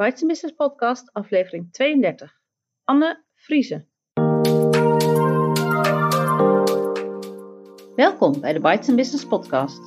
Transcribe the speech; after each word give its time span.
Bites 0.00 0.24
Business 0.26 0.56
Podcast, 0.56 1.10
aflevering 1.12 1.72
32. 1.72 2.30
Anne 2.84 3.24
Friese. 3.34 3.86
Welkom 7.96 8.40
bij 8.40 8.52
de 8.52 8.60
Bites 8.60 8.94
Business 8.94 9.26
Podcast. 9.26 9.80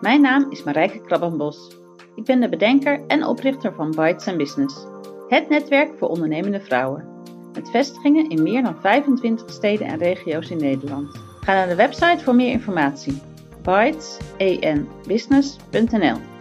Mijn 0.00 0.20
naam 0.20 0.50
is 0.50 0.62
Marijke 0.62 1.00
Krabbenbos. 1.00 1.76
Ik 2.14 2.24
ben 2.24 2.40
de 2.40 2.48
bedenker 2.48 3.06
en 3.06 3.24
oprichter 3.24 3.74
van 3.74 3.90
Bites 3.90 4.36
Business, 4.36 4.86
het 5.28 5.48
netwerk 5.48 5.98
voor 5.98 6.08
ondernemende 6.08 6.60
vrouwen. 6.60 7.22
Met 7.52 7.70
vestigingen 7.70 8.28
in 8.28 8.42
meer 8.42 8.62
dan 8.62 8.80
25 8.80 9.50
steden 9.50 9.86
en 9.86 9.98
regio's 9.98 10.50
in 10.50 10.58
Nederland. 10.58 11.16
Ga 11.40 11.52
naar 11.52 11.68
de 11.68 11.74
website 11.74 12.24
voor 12.24 12.34
meer 12.34 12.50
informatie. 12.50 13.22
bytesenbusiness.nl 13.62 16.37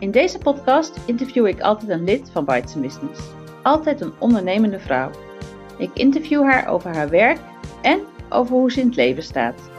In 0.00 0.10
deze 0.10 0.38
podcast 0.38 1.06
interview 1.06 1.46
ik 1.46 1.60
altijd 1.60 1.90
een 1.90 2.04
lid 2.04 2.30
van 2.30 2.44
Bites 2.44 2.74
Business. 2.80 3.20
Altijd 3.62 4.00
een 4.00 4.20
ondernemende 4.20 4.78
vrouw. 4.78 5.10
Ik 5.78 5.90
interview 5.94 6.42
haar 6.42 6.68
over 6.68 6.94
haar 6.94 7.08
werk 7.08 7.38
en 7.82 8.00
over 8.28 8.56
hoe 8.56 8.72
ze 8.72 8.80
in 8.80 8.86
het 8.86 8.96
leven 8.96 9.22
staat. 9.22 9.70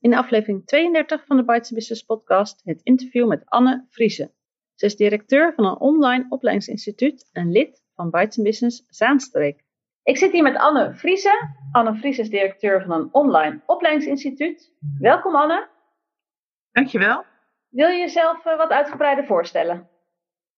In 0.00 0.14
aflevering 0.14 0.66
32 0.66 1.26
van 1.26 1.36
de 1.36 1.44
Bites 1.44 1.70
Business 1.70 2.02
podcast 2.02 2.60
het 2.64 2.80
interview 2.82 3.28
met 3.28 3.42
Anne 3.44 3.86
Friese. 3.90 4.32
Ze 4.74 4.86
is 4.86 4.96
directeur 4.96 5.52
van 5.54 5.64
een 5.64 5.80
online 5.80 6.26
opleidingsinstituut 6.28 7.28
en 7.32 7.52
lid 7.52 7.82
van 7.94 8.10
Bites 8.10 8.36
Business 8.36 8.84
Zaanstreek. 8.88 9.63
Ik 10.04 10.16
zit 10.16 10.32
hier 10.32 10.42
met 10.42 10.56
Anne 10.56 10.94
Friese. 10.94 11.48
Anne 11.72 11.94
Friese 11.94 12.20
is 12.20 12.30
directeur 12.30 12.82
van 12.82 12.92
een 13.00 13.08
online 13.12 13.60
opleidingsinstituut. 13.66 14.72
Welkom 14.98 15.34
Anne. 15.34 15.68
Dankjewel. 16.72 17.24
Wil 17.68 17.88
je 17.88 17.98
jezelf 17.98 18.46
eh, 18.46 18.56
wat 18.56 18.70
uitgebreider 18.70 19.26
voorstellen? 19.26 19.88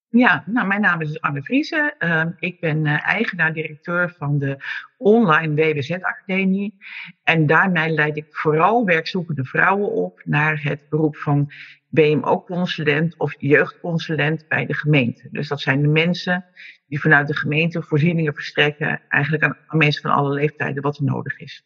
Ja, 0.09 0.43
nou, 0.47 0.67
mijn 0.67 0.81
naam 0.81 1.01
is 1.01 1.21
Anne 1.21 1.43
Friese. 1.43 1.95
Uh, 1.99 2.25
ik 2.39 2.61
ben 2.61 2.85
uh, 2.85 3.09
eigenaar-directeur 3.09 4.15
van 4.19 4.39
de 4.39 4.57
online 4.97 5.55
WWZ-academie. 5.55 6.79
En 7.23 7.47
daarmee 7.47 7.91
leid 7.91 8.17
ik 8.17 8.27
vooral 8.31 8.85
werkzoekende 8.85 9.45
vrouwen 9.45 9.91
op 9.91 10.23
naar 10.25 10.63
het 10.63 10.89
beroep 10.89 11.17
van 11.17 11.53
BMO-consulent 11.89 13.19
of 13.19 13.35
jeugdconsulent 13.39 14.49
bij 14.49 14.67
de 14.67 14.75
gemeente. 14.75 15.29
Dus 15.31 15.49
dat 15.49 15.61
zijn 15.61 15.83
de 15.83 15.89
mensen 15.89 16.45
die 16.87 17.01
vanuit 17.01 17.27
de 17.27 17.37
gemeente 17.37 17.83
voorzieningen 17.83 18.35
verstrekken, 18.35 19.01
eigenlijk 19.09 19.43
aan, 19.43 19.57
aan 19.67 19.79
mensen 19.79 20.03
van 20.03 20.11
alle 20.11 20.35
leeftijden, 20.35 20.83
wat 20.83 20.97
er 20.97 21.05
nodig 21.05 21.39
is. 21.39 21.65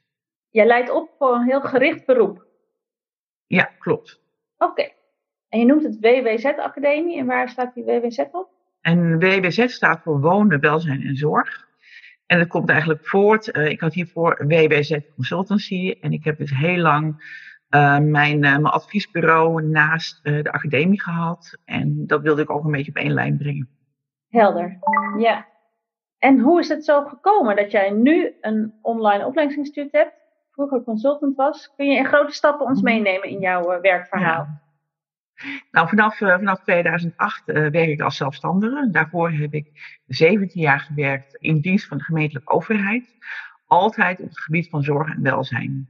Jij 0.50 0.66
leidt 0.66 0.90
op 0.90 1.10
voor 1.18 1.34
een 1.34 1.46
heel 1.46 1.60
gericht 1.60 2.06
beroep. 2.06 2.46
Ja, 3.46 3.64
klopt. 3.78 4.20
Oké. 4.58 4.88
En 5.48 5.58
je 5.58 5.66
noemt 5.66 5.82
het 5.82 5.96
WWZ-academie. 6.00 7.18
En 7.18 7.26
waar 7.26 7.48
staat 7.48 7.74
die 7.74 7.84
WWZ 7.84 8.18
op? 8.32 8.48
En 8.80 9.18
WWZ 9.18 9.66
staat 9.66 10.02
voor 10.02 10.20
Wonen, 10.20 10.60
Welzijn 10.60 11.02
en 11.02 11.16
Zorg. 11.16 11.68
En 12.26 12.38
dat 12.38 12.48
komt 12.48 12.68
eigenlijk 12.68 13.06
voort. 13.06 13.56
Uh, 13.56 13.68
ik 13.68 13.80
had 13.80 13.94
hiervoor 13.94 14.46
WWZ 14.46 14.98
Consultancy. 15.14 15.94
En 16.00 16.12
ik 16.12 16.24
heb 16.24 16.38
dus 16.38 16.50
heel 16.50 16.76
lang 16.76 17.06
uh, 17.70 17.98
mijn, 17.98 18.34
uh, 18.34 18.40
mijn 18.40 18.64
adviesbureau 18.64 19.62
naast 19.62 20.20
de 20.22 20.52
academie 20.52 21.00
gehad. 21.00 21.58
En 21.64 22.06
dat 22.06 22.22
wilde 22.22 22.42
ik 22.42 22.50
ook 22.50 22.64
een 22.64 22.70
beetje 22.70 22.90
op 22.90 22.96
één 22.96 23.12
lijn 23.12 23.36
brengen. 23.36 23.68
Helder, 24.30 24.78
ja. 25.18 25.46
En 26.18 26.38
hoe 26.38 26.60
is 26.60 26.68
het 26.68 26.84
zo 26.84 27.04
gekomen 27.04 27.56
dat 27.56 27.70
jij 27.70 27.90
nu 27.90 28.34
een 28.40 28.74
online 28.82 29.26
opleidingsinstituut 29.26 29.92
hebt? 29.92 30.12
Vroeger 30.50 30.82
consultant 30.82 31.36
was. 31.36 31.74
Kun 31.76 31.86
je 31.86 31.96
in 31.96 32.04
grote 32.04 32.32
stappen 32.32 32.66
ons 32.66 32.82
meenemen 32.82 33.28
in 33.28 33.40
jouw 33.40 33.80
werkverhaal? 33.80 34.44
Ja. 34.44 34.60
Nou, 35.70 35.88
vanaf, 35.88 36.20
uh, 36.20 36.34
vanaf 36.34 36.60
2008 36.60 37.48
uh, 37.48 37.54
werk 37.54 37.88
ik 37.88 38.00
als 38.00 38.16
zelfstandige. 38.16 38.88
Daarvoor 38.90 39.30
heb 39.30 39.54
ik 39.54 40.00
17 40.06 40.60
jaar 40.60 40.80
gewerkt 40.80 41.34
in 41.34 41.60
dienst 41.60 41.86
van 41.86 41.98
de 41.98 42.04
gemeentelijke 42.04 42.52
overheid. 42.52 43.16
Altijd 43.66 44.20
op 44.20 44.28
het 44.28 44.40
gebied 44.40 44.68
van 44.68 44.82
zorg 44.82 45.14
en 45.14 45.22
welzijn. 45.22 45.88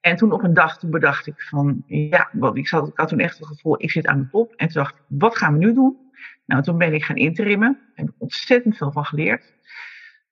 En 0.00 0.16
toen 0.16 0.32
op 0.32 0.42
een 0.42 0.54
dag, 0.54 0.78
toen 0.78 0.90
bedacht 0.90 1.26
ik 1.26 1.42
van, 1.42 1.82
ja, 1.86 2.28
wat, 2.32 2.56
ik, 2.56 2.68
zat, 2.68 2.88
ik 2.88 2.96
had 2.96 3.08
toen 3.08 3.20
echt 3.20 3.38
het 3.38 3.46
gevoel, 3.46 3.82
ik 3.82 3.90
zit 3.90 4.06
aan 4.06 4.18
de 4.18 4.28
top. 4.28 4.52
En 4.56 4.68
toen 4.68 4.82
dacht 4.82 4.94
ik, 4.94 5.02
wat 5.08 5.36
gaan 5.36 5.52
we 5.52 5.58
nu 5.58 5.74
doen? 5.74 6.01
Nou, 6.52 6.64
toen 6.64 6.78
ben 6.78 6.94
ik 6.94 7.04
gaan 7.04 7.16
interimmen. 7.16 7.72
Daar 7.72 7.90
heb 7.94 8.08
ik 8.08 8.14
ontzettend 8.18 8.76
veel 8.76 8.92
van 8.92 9.04
geleerd. 9.04 9.52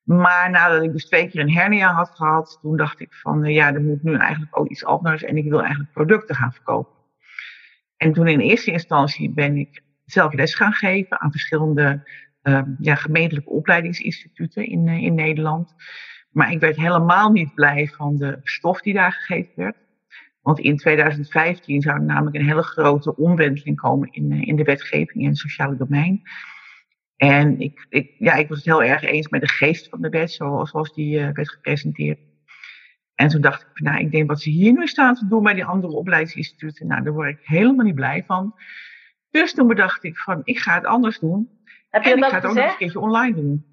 Maar 0.03 0.51
nadat 0.51 0.83
ik 0.83 0.93
dus 0.93 1.07
twee 1.07 1.29
keer 1.29 1.41
een 1.41 1.53
hernia 1.53 1.93
had 1.93 2.11
gehad, 2.11 2.59
toen 2.63 2.77
dacht 2.77 3.01
ik 3.01 3.15
van, 3.15 3.45
uh, 3.45 3.55
ja, 3.55 3.75
er 3.75 3.83
moet 3.83 4.03
nu 4.03 4.17
eigenlijk 4.17 4.59
ook 4.59 4.69
iets 4.69 4.85
anders. 4.85 5.23
En 5.23 5.37
ik 5.37 5.49
wil 5.49 5.61
eigenlijk 5.61 5.93
producten 5.93 6.35
gaan 6.35 6.53
verkopen. 6.53 6.93
En 7.97 8.13
toen 8.13 8.29
in 8.29 8.41
eerste 8.41 8.71
instantie 8.71 9.31
ben 9.31 9.57
ik 9.57 9.83
zelf 10.05 10.33
les 10.33 10.55
gaan 10.55 10.73
geven 10.73 11.21
aan 11.21 11.31
verschillende 11.31 12.09
uh, 12.43 12.63
ja, 12.79 12.95
gemeentelijke 12.95 13.51
opleidingsinstituten 13.51 14.67
in, 14.67 14.87
uh, 14.87 15.03
in 15.03 15.15
Nederland. 15.15 15.75
Maar 16.31 16.53
ik 16.53 16.61
werd 16.61 16.77
helemaal 16.77 17.31
niet 17.31 17.55
blij 17.55 17.89
van 17.97 18.17
de 18.17 18.41
stof 18.43 18.81
die 18.81 18.95
daar 18.95 19.13
gegeven 19.13 19.53
werd. 19.55 19.77
Want 20.51 20.63
in 20.63 20.77
2015 20.77 21.81
zou 21.81 21.97
er 21.97 22.03
namelijk 22.03 22.37
een 22.37 22.47
hele 22.47 22.63
grote 22.63 23.17
omwenteling 23.17 23.77
komen 23.77 24.09
in, 24.13 24.31
uh, 24.31 24.47
in 24.47 24.57
de 24.57 24.63
wetgeving 24.63 25.23
in 25.23 25.29
het 25.29 25.39
sociale 25.39 25.77
domein. 25.77 26.23
En 27.17 27.61
ik, 27.61 27.87
ik, 27.89 28.15
ja, 28.19 28.35
ik 28.35 28.49
was 28.49 28.57
het 28.57 28.67
heel 28.67 28.83
erg 28.83 29.03
eens 29.03 29.29
met 29.29 29.41
de 29.41 29.49
geest 29.49 29.89
van 29.89 30.01
de 30.01 30.09
wet, 30.09 30.31
zoals, 30.31 30.71
zoals 30.71 30.95
die 30.95 31.21
werd 31.21 31.51
gepresenteerd. 31.51 32.19
En 33.15 33.29
toen 33.29 33.41
dacht 33.41 33.63
ik, 33.63 33.81
nou, 33.81 33.99
ik 33.99 34.11
denk 34.11 34.29
wat 34.29 34.41
ze 34.41 34.51
hier 34.51 34.73
nu 34.73 34.87
staan 34.87 35.15
te 35.15 35.29
doen 35.29 35.43
bij 35.43 35.55
die 35.55 35.65
andere 35.65 35.93
opleidingsinstituten, 35.93 36.87
nou, 36.87 37.03
daar 37.03 37.13
word 37.13 37.29
ik 37.29 37.41
helemaal 37.43 37.85
niet 37.85 37.95
blij 37.95 38.25
van. 38.27 38.55
Dus 39.31 39.55
toen 39.55 39.67
bedacht 39.67 40.05
ik 40.05 40.19
van, 40.19 40.41
ik 40.45 40.59
ga 40.59 40.75
het 40.75 40.85
anders 40.85 41.19
doen. 41.19 41.49
Heb 41.89 42.03
je 42.03 42.11
en 42.11 42.21
dat 42.21 42.33
ik 42.33 42.35
ga 42.35 42.41
het 42.41 42.47
gezegd? 42.47 42.59
ook 42.59 42.65
nog 42.65 42.73
een 42.73 42.79
keertje 42.79 43.01
online 43.01 43.35
doen. 43.35 43.70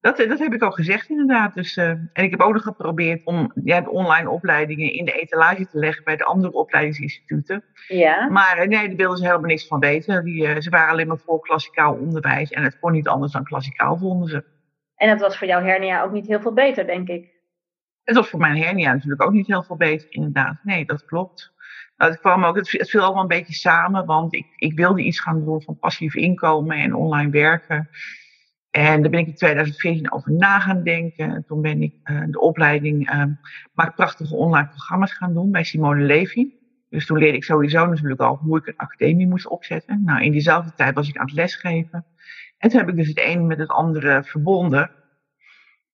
Dat, 0.00 0.16
dat 0.16 0.38
heb 0.38 0.52
ik 0.52 0.62
ook 0.62 0.74
gezegd 0.74 1.08
inderdaad. 1.08 1.54
Dus, 1.54 1.76
uh, 1.76 1.88
en 1.88 2.10
ik 2.12 2.30
heb 2.30 2.40
ook 2.40 2.52
nog 2.52 2.62
geprobeerd 2.62 3.24
om 3.24 3.52
ja, 3.64 3.80
de 3.80 3.90
online 3.90 4.30
opleidingen 4.30 4.92
in 4.92 5.04
de 5.04 5.12
etalage 5.12 5.66
te 5.68 5.78
leggen 5.78 6.04
bij 6.04 6.16
de 6.16 6.24
andere 6.24 6.52
opleidingsinstituten. 6.52 7.64
Ja. 7.88 8.28
Maar 8.28 8.62
uh, 8.62 8.68
nee, 8.68 8.86
daar 8.86 8.96
wilden 8.96 9.16
ze 9.16 9.24
helemaal 9.24 9.48
niks 9.48 9.66
van 9.66 9.80
weten. 9.80 10.24
Die, 10.24 10.46
uh, 10.46 10.60
ze 10.60 10.70
waren 10.70 10.90
alleen 10.90 11.08
maar 11.08 11.18
voor 11.18 11.40
klassikaal 11.40 11.94
onderwijs 11.94 12.50
en 12.50 12.62
het 12.62 12.78
kon 12.78 12.92
niet 12.92 13.08
anders 13.08 13.32
dan 13.32 13.44
klassikaal, 13.44 13.96
vonden 13.96 14.28
ze. 14.28 14.44
En 14.96 15.08
dat 15.08 15.20
was 15.20 15.38
voor 15.38 15.46
jouw 15.46 15.62
hernia 15.62 16.02
ook 16.02 16.12
niet 16.12 16.26
heel 16.26 16.40
veel 16.40 16.52
beter, 16.52 16.86
denk 16.86 17.08
ik. 17.08 17.34
Het 18.02 18.16
was 18.16 18.28
voor 18.28 18.40
mijn 18.40 18.56
hernia 18.56 18.92
natuurlijk 18.92 19.22
ook 19.22 19.32
niet 19.32 19.46
heel 19.46 19.62
veel 19.62 19.76
beter, 19.76 20.06
inderdaad. 20.10 20.58
Nee, 20.62 20.84
dat 20.84 21.04
klopt. 21.04 21.54
Nou, 21.96 22.10
het, 22.10 22.20
kwam 22.20 22.44
ook, 22.44 22.56
het, 22.56 22.70
het 22.70 22.90
viel 22.90 23.02
allemaal 23.02 23.22
een 23.22 23.28
beetje 23.28 23.54
samen, 23.54 24.06
want 24.06 24.34
ik, 24.34 24.46
ik 24.56 24.76
wilde 24.76 25.02
iets 25.02 25.20
gaan 25.20 25.44
doen 25.44 25.62
van 25.62 25.78
passief 25.78 26.14
inkomen 26.14 26.76
en 26.76 26.94
online 26.94 27.30
werken. 27.30 27.88
En 28.76 29.02
daar 29.02 29.10
ben 29.10 29.20
ik 29.20 29.26
in 29.26 29.34
2014 29.34 30.12
over 30.12 30.32
na 30.32 30.60
gaan 30.60 30.82
denken. 30.82 31.44
Toen 31.46 31.60
ben 31.62 31.82
ik 31.82 31.94
uh, 32.04 32.22
de 32.26 32.40
opleiding 32.40 33.12
uh, 33.12 33.24
Maak 33.72 33.94
prachtige 33.94 34.34
online 34.34 34.68
programma's 34.68 35.12
gaan 35.12 35.34
doen 35.34 35.50
bij 35.50 35.64
Simone 35.64 36.02
Levy. 36.02 36.48
Dus 36.90 37.06
toen 37.06 37.18
leerde 37.18 37.36
ik 37.36 37.44
sowieso 37.44 37.86
natuurlijk 37.86 38.20
al 38.20 38.36
hoe 38.36 38.58
ik 38.58 38.66
een 38.66 38.76
academie 38.76 39.28
moest 39.28 39.48
opzetten. 39.48 40.02
Nou, 40.04 40.22
in 40.22 40.32
diezelfde 40.32 40.72
tijd 40.74 40.94
was 40.94 41.08
ik 41.08 41.16
aan 41.16 41.26
het 41.26 41.34
lesgeven. 41.34 42.04
En 42.58 42.68
toen 42.68 42.78
heb 42.78 42.88
ik 42.88 42.96
dus 42.96 43.08
het 43.08 43.20
een 43.20 43.46
met 43.46 43.58
het 43.58 43.68
andere 43.68 44.24
verbonden. 44.24 44.90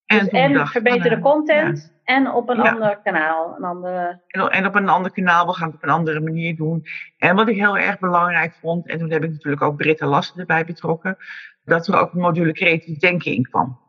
En, 0.06 0.19
dus 0.19 0.28
en 0.28 0.53
dacht, 0.53 0.72
verbeterde 0.72 1.16
uh, 1.16 1.22
content. 1.22 1.91
En 2.04 2.30
op 2.30 2.48
een 2.48 2.56
ja. 2.56 2.72
ander 2.72 3.00
kanaal. 3.02 3.56
Een 3.56 3.64
andere... 3.64 4.20
En, 4.26 4.50
en, 4.50 4.66
op 4.66 4.74
een 4.74 4.88
ander 4.88 5.12
kanaal, 5.12 5.46
we 5.46 5.52
gaan 5.52 5.66
het 5.66 5.76
op 5.76 5.82
een 5.82 5.88
andere 5.88 6.20
manier 6.20 6.56
doen. 6.56 6.84
En 7.16 7.36
wat 7.36 7.48
ik 7.48 7.56
heel 7.56 7.78
erg 7.78 7.98
belangrijk 7.98 8.54
vond, 8.54 8.88
en 8.88 8.98
toen 8.98 9.10
heb 9.10 9.24
ik 9.24 9.30
natuurlijk 9.30 9.62
ook 9.62 9.76
Britta 9.76 10.06
Lassen 10.06 10.40
erbij 10.40 10.64
betrokken, 10.64 11.16
dat 11.64 11.86
er 11.86 11.98
ook 11.98 12.12
een 12.12 12.20
module 12.20 12.52
creatief 12.52 12.98
denken 12.98 13.32
in 13.32 13.42
kwam. 13.42 13.80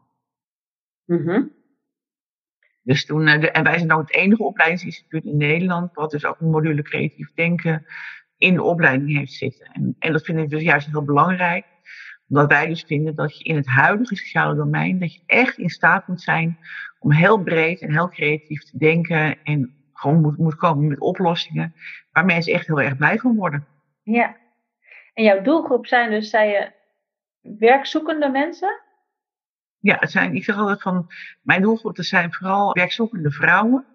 Mm 1.05 1.27
-hmm. 1.27 1.51
Dus 2.83 3.05
toen, 3.05 3.25
de, 3.25 3.51
en 3.51 3.63
wij 3.63 3.77
zijn 3.77 3.91
ook 3.91 4.01
het 4.01 4.15
enige 4.15 4.43
opleidingsinstituut 4.43 5.23
in 5.23 5.37
Nederland, 5.37 5.93
wat 5.93 6.11
dus 6.11 6.25
ook 6.25 6.39
een 6.39 6.49
module 6.49 6.81
creatief 6.81 7.33
denken 7.33 7.85
in 8.37 8.53
de 8.53 8.63
opleiding 8.63 9.17
heeft 9.17 9.33
zitten. 9.33 9.65
En, 9.65 9.95
en 9.99 10.11
dat 10.11 10.23
vind 10.23 10.39
ik 10.39 10.49
dus 10.49 10.61
juist 10.61 10.87
heel 10.87 11.03
belangrijk 11.03 11.65
omdat 12.33 12.47
wij 12.47 12.67
dus 12.67 12.83
vinden 12.83 13.15
dat 13.15 13.37
je 13.37 13.43
in 13.43 13.55
het 13.55 13.67
huidige 13.67 14.15
sociale 14.15 14.55
domein, 14.55 14.99
dat 14.99 15.13
je 15.13 15.21
echt 15.25 15.57
in 15.57 15.69
staat 15.69 16.07
moet 16.07 16.21
zijn 16.21 16.57
om 17.03 17.11
heel 17.11 17.43
breed 17.43 17.81
en 17.81 17.91
heel 17.91 18.09
creatief 18.09 18.63
te 18.63 18.77
denken 18.77 19.43
en 19.43 19.75
gewoon 19.93 20.21
moet, 20.21 20.37
moet 20.37 20.55
komen 20.55 20.87
met 20.87 20.99
oplossingen 20.99 21.75
waar 22.11 22.25
mensen 22.25 22.53
echt 22.53 22.67
heel 22.67 22.81
erg 22.81 22.97
blij 22.97 23.17
van 23.17 23.35
worden. 23.35 23.65
Ja. 24.03 24.35
En 25.13 25.23
jouw 25.23 25.41
doelgroep 25.41 25.87
zijn 25.87 26.09
dus, 26.09 26.29
zei 26.29 26.49
je, 26.49 26.71
werkzoekende 27.59 28.29
mensen? 28.29 28.81
Ja, 29.79 29.97
het 29.99 30.11
zijn, 30.11 30.35
ik 30.35 30.43
zeg 30.43 30.57
altijd 30.57 30.81
van, 30.81 31.07
mijn 31.41 31.61
doelgroep 31.61 31.95
dat 31.95 32.05
zijn 32.05 32.33
vooral 32.33 32.73
werkzoekende 32.73 33.31
vrouwen 33.31 33.85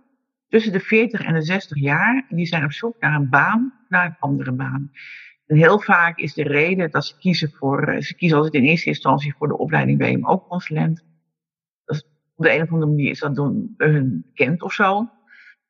tussen 0.48 0.72
de 0.72 0.80
40 0.80 1.22
en 1.22 1.34
de 1.34 1.42
60 1.42 1.78
jaar. 1.78 2.26
Die 2.28 2.46
zijn 2.46 2.64
op 2.64 2.72
zoek 2.72 3.00
naar 3.00 3.14
een 3.14 3.28
baan, 3.28 3.74
naar 3.88 4.06
een 4.06 4.16
andere 4.18 4.52
baan. 4.52 4.92
En 5.46 5.56
heel 5.56 5.80
vaak 5.80 6.18
is 6.18 6.34
de 6.34 6.42
reden 6.42 6.90
dat 6.90 7.06
ze 7.06 7.18
kiezen 7.18 7.50
voor, 7.50 7.96
ze 8.02 8.14
kiezen 8.14 8.36
altijd 8.36 8.54
in 8.54 8.68
eerste 8.68 8.88
instantie 8.88 9.34
voor 9.38 9.48
de 9.48 9.58
opleiding 9.58 9.98
WMO-consulent. 9.98 11.04
Op 12.38 12.44
de 12.44 12.52
een 12.52 12.62
of 12.62 12.72
andere 12.72 12.90
manier 12.90 13.10
is 13.10 13.18
dat 13.18 13.34
door 13.34 13.54
hun 13.76 14.30
kind 14.34 14.62
of 14.62 14.72
zo. 14.72 15.10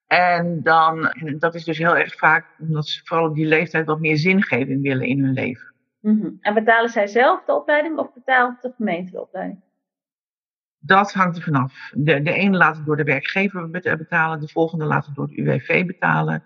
En 0.06 0.62
dan, 0.62 1.10
en 1.10 1.38
dat 1.38 1.54
is 1.54 1.64
dus 1.64 1.78
heel 1.78 1.96
erg 1.96 2.14
vaak 2.14 2.46
omdat 2.58 2.86
ze 2.86 3.00
vooral 3.04 3.28
op 3.28 3.34
die 3.34 3.46
leeftijd 3.46 3.86
wat 3.86 4.00
meer 4.00 4.16
zingeving 4.16 4.82
willen 4.82 5.06
in 5.06 5.24
hun 5.24 5.32
leven. 5.32 5.74
Mhm. 6.00 6.30
En 6.40 6.54
betalen 6.54 6.90
zij 6.90 7.06
zelf 7.06 7.44
de 7.44 7.54
opleiding 7.54 7.98
of 7.98 8.12
betaalt 8.12 8.62
de 8.62 8.72
gemeente 8.76 9.10
de 9.10 9.20
opleiding? 9.20 9.60
Dat 10.78 11.12
hangt 11.12 11.36
er 11.36 11.42
vanaf. 11.42 11.90
De, 11.94 12.22
de 12.22 12.32
ene 12.32 12.56
laat 12.56 12.76
het 12.76 12.86
door 12.86 12.96
de 12.96 13.04
werkgever 13.04 13.70
betalen, 13.70 14.40
de 14.40 14.48
volgende 14.48 14.84
laat 14.84 15.06
het 15.06 15.14
door 15.14 15.26
het 15.26 15.36
UWV 15.36 15.86
betalen 15.86 16.44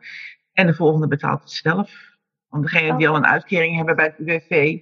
en 0.52 0.66
de 0.66 0.74
volgende 0.74 1.08
betaalt 1.08 1.40
het 1.40 1.50
zelf. 1.50 2.16
Want 2.48 2.64
degenen 2.64 2.96
die 2.96 3.08
al 3.08 3.16
een 3.16 3.26
uitkering 3.26 3.76
hebben 3.76 3.96
bij 3.96 4.04
het 4.04 4.19
UWV, 4.19 4.78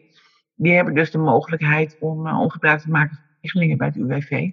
die 0.55 0.75
hebben 0.75 0.95
dus 0.95 1.11
de 1.11 1.19
mogelijkheid 1.19 1.97
om, 2.01 2.27
uh, 2.27 2.47
te 2.49 2.91
maken 2.91 3.17
van 3.17 3.25
regelingen 3.41 3.77
bij 3.77 3.87
het 3.87 3.97
UWV. 3.97 4.51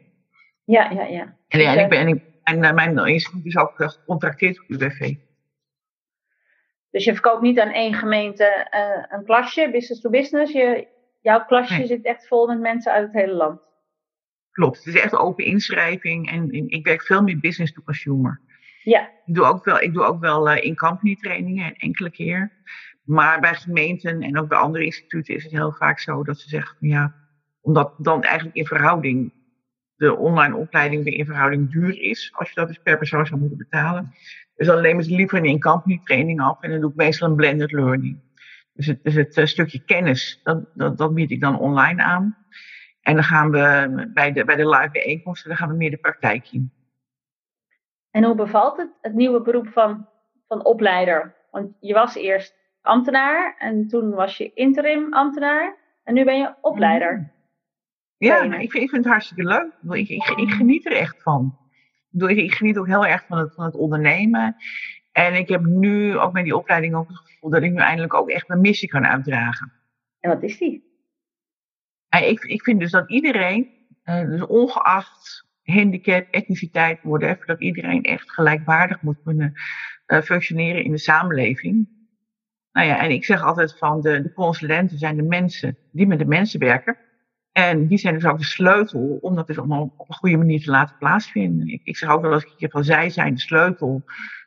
Ja, 0.68 0.90
ja, 0.92 1.04
ja. 1.04 1.36
En, 1.48 1.60
ja, 1.60 1.76
en, 1.76 1.84
ik 1.84 1.90
ben, 1.90 2.00
en, 2.00 2.08
ik, 2.08 2.24
en 2.44 2.76
mijn 2.76 2.98
instituut 2.98 3.46
is 3.46 3.58
ook 3.58 3.72
gecontracteerd 3.76 4.60
op 4.60 4.66
UWV. 4.68 5.16
Dus 6.92 7.06
je 7.06 7.14
verkoopt 7.14 7.42
niet 7.42 7.60
aan 7.60 7.72
één 7.72 7.94
gemeente 7.94 8.68
een 9.10 9.24
klasje, 9.26 9.72
business 9.72 10.02
to 10.02 10.10
business. 10.10 10.54
Je, 10.54 10.88
jouw 11.22 11.46
klasje 11.46 11.78
Nee. 11.78 11.86
zit 11.88 12.06
echt 12.06 12.28
vol 12.28 12.48
met 12.48 12.60
mensen 12.60 12.92
uit 12.92 13.04
het 13.04 13.14
hele 13.14 13.34
land. 13.34 13.62
Klopt, 14.52 14.78
het 14.78 14.96
is 14.96 15.02
echt 15.02 15.16
open 15.16 15.46
inschrijving 15.46 16.30
en, 16.32 16.50
en 16.50 16.70
ik 16.70 16.86
werk 16.86 17.02
veel 17.02 17.22
meer 17.24 17.40
business 17.40 17.74
to 17.74 17.82
consumer. 17.82 18.42
Ja, 18.84 19.10
Ik 19.26 19.34
doe 19.36 19.46
ook 19.46 19.66
wel, 19.66 19.82
ik 19.82 19.94
doe 19.94 20.04
ook 20.04 20.20
wel 20.20 20.50
eh, 20.50 20.66
in-company 20.66 21.16
trainingen, 21.16 21.76
enkele 21.76 22.12
keer. 22.12 22.52
Maar 23.04 23.40
bij 23.40 23.54
gemeenten 23.54 24.22
en 24.22 24.40
ook 24.40 24.48
bij 24.48 24.58
andere 24.58 24.86
instituten 24.86 25.36
is 25.36 25.44
het 25.44 25.52
heel 25.52 25.72
vaak 25.72 26.00
zo 26.00 26.24
dat 26.24 26.40
ze 26.40 26.50
zeggen, 26.50 26.78
ja, 26.80 27.16
omdat 27.62 27.94
dan 27.98 28.24
eigenlijk 28.24 28.56
in 28.56 28.66
verhouding 28.66 29.34
de 29.98 30.16
online 30.16 30.56
opleiding 30.56 31.04
weer 31.04 31.14
in 31.14 31.26
verhouding 31.26 31.72
duur 31.72 32.02
is, 32.02 32.32
als 32.34 32.50
je 32.50 32.56
dat 32.56 32.68
dus 32.68 32.78
per 32.78 32.98
persoon 32.98 33.26
zou 33.26 33.40
moeten 33.40 33.58
betalen. 33.58 34.14
Dus 34.56 34.68
dan 34.68 34.82
nemen 34.82 35.04
ze 35.04 35.16
liever 35.16 35.38
een 35.38 35.46
in-company 35.46 36.02
training 36.04 36.42
af 36.42 36.62
en 36.62 36.70
dan 36.70 36.80
doe 36.80 36.90
ik 36.90 36.96
meestal 36.96 37.30
een 37.30 37.36
blended 37.36 37.72
learning. 37.72 38.20
Dus 38.74 38.86
het, 38.86 39.04
dus 39.04 39.14
het 39.14 39.38
eh, 39.38 39.46
stukje 39.46 39.84
kennis, 39.84 40.40
dat, 40.44 40.66
dat, 40.74 40.98
dat 40.98 41.14
bied 41.14 41.32
ik 41.32 41.42
dan 41.42 41.60
online 41.60 42.04
aan. 42.04 42.38
En 43.02 43.14
dan 43.14 43.24
gaan 43.24 43.52
we 43.52 44.10
bij 44.14 44.32
de, 44.32 44.46
bij 44.46 44.56
de 44.56 44.70
live 44.70 44.90
bijeenkomsten, 44.92 45.50
dan 45.50 45.58
gaan 45.58 45.70
we 45.70 45.76
meer 45.76 45.92
de 45.92 45.98
praktijk 45.98 46.52
in. 46.52 46.72
En 48.12 48.24
hoe 48.24 48.36
bevalt 48.36 48.78
het, 48.78 48.90
het 49.02 49.14
nieuwe 49.14 49.42
beroep 49.42 49.68
van, 49.68 50.08
van 50.48 50.66
opleider? 50.66 51.36
Want 51.52 51.72
je 51.80 51.94
was 51.94 52.16
eerst 52.16 52.56
ambtenaar 52.82 53.56
en 53.58 53.88
toen 53.88 54.10
was 54.10 54.38
je 54.38 54.54
interim 54.54 55.14
ambtenaar 55.14 55.76
en 56.04 56.14
nu 56.14 56.24
ben 56.24 56.38
je 56.38 56.54
opleider. 56.62 57.32
Ja, 58.18 58.44
nee, 58.44 58.62
ik, 58.62 58.72
vind, 58.72 58.84
ik 58.84 58.90
vind 58.90 59.04
het 59.04 59.14
hartstikke 59.14 59.44
leuk. 59.44 60.00
Ik, 60.00 60.10
ik, 60.38 60.50
geniet 60.50 60.86
er 60.86 60.92
echt 60.92 61.22
van. 61.22 61.58
Ik, 62.12 62.38
ik, 62.38 62.54
geniet 62.54 62.78
ook 62.78 62.88
heel 62.88 63.06
erg 63.06 63.26
van 63.28 63.38
het, 63.38 63.54
van 63.54 63.66
het 63.66 63.76
ondernemen. 63.76 64.56
En 65.12 65.34
ik 65.34 65.50
heb 65.50 65.66
nu 65.66 66.18
ook 66.18 66.34
met 66.34 66.44
die 66.44 66.56
opleiding 66.56 66.96
ook 66.96 67.08
het 67.08 67.18
gevoel 67.18 67.50
dat 67.50 67.64
ik 67.64 67.72
nu 67.72 67.78
eindelijk 67.78 68.14
ook 68.14 68.30
echt 68.30 68.48
mijn 68.48 68.62
missie 68.62 68.90
kan 68.90 69.06
uitdragen. 69.06 69.72
En 70.20 70.30
wat 70.30 70.44
is 70.44 70.58
die? 70.58 70.86
En 72.10 72.30
ik, 72.30 72.44
ik 72.44 72.64
vind 72.64 72.80
dus 72.80 72.92
dat 72.92 73.10
iedereen, 73.10 73.70
eh, 74.04 74.26
dus 74.26 74.46
ongeacht 74.46 75.46
handicap, 75.64 76.28
etniciteit, 76.32 77.00
whatever, 77.04 77.46
dat 77.46 77.62
iedereen 77.62 78.04
echt 78.04 78.32
gelijkwaardig 78.32 79.02
moet 79.02 79.22
kunnen 79.24 79.54
eh, 80.06 80.22
functioneren 80.22 80.84
in 80.84 80.92
de 80.92 80.98
samenleving. 80.98 81.90
Nou 82.72 82.88
ja, 82.88 83.00
en 83.00 83.12
ik 83.12 83.26
zeg 83.26 83.44
altijd 83.44 83.78
van 83.78 84.02
de, 84.02 84.22
de 84.22 84.34
consulenten 84.34 84.98
zijn 84.98 85.16
de 85.16 85.24
mensen 85.24 85.78
die 85.92 86.08
met 86.08 86.20
de 86.20 86.26
mensen 86.26 86.60
werken. 86.60 86.98
En 87.58 87.88
die 87.88 87.98
zijn 87.98 88.14
dus 88.14 88.26
ook 88.26 88.38
de 88.38 88.44
sleutel 88.44 89.18
om 89.22 89.36
dat 89.36 89.48
dus 89.48 89.58
allemaal 89.58 89.94
op 89.98 90.10
een 90.10 90.16
goede 90.16 90.38
manier 90.38 90.62
te 90.64 90.72
laten 90.72 90.96
plaatsvinden. 90.98 91.68
Ik, 91.68 91.82
ik 91.84 91.98
zeg 91.98 92.10
ook 92.10 92.22
wel 92.22 92.34
eens, 92.34 92.44
ik 92.44 92.54
heb 92.60 92.72
van 92.72 92.84
zij 92.84 93.10
zijn 93.10 93.34
de 93.34 93.40
sleutel 93.40 94.04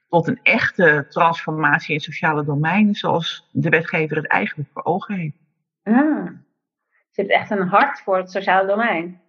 tot 0.09 0.29
een 0.29 0.41
echte 0.43 1.07
transformatie 1.09 1.95
in 1.95 2.01
sociale 2.01 2.45
domeinen, 2.45 2.95
zoals 2.95 3.49
de 3.53 3.69
wetgever 3.69 4.17
het 4.17 4.27
eigenlijk 4.27 4.69
voor 4.73 4.85
ogen 4.85 5.15
heeft. 5.15 5.37
Ah, 5.83 6.27
ze 7.11 7.21
heeft 7.21 7.31
echt 7.31 7.51
een 7.51 7.69
hart 7.69 8.01
voor 8.01 8.17
het 8.17 8.31
sociale 8.31 8.67
domein. 8.67 9.21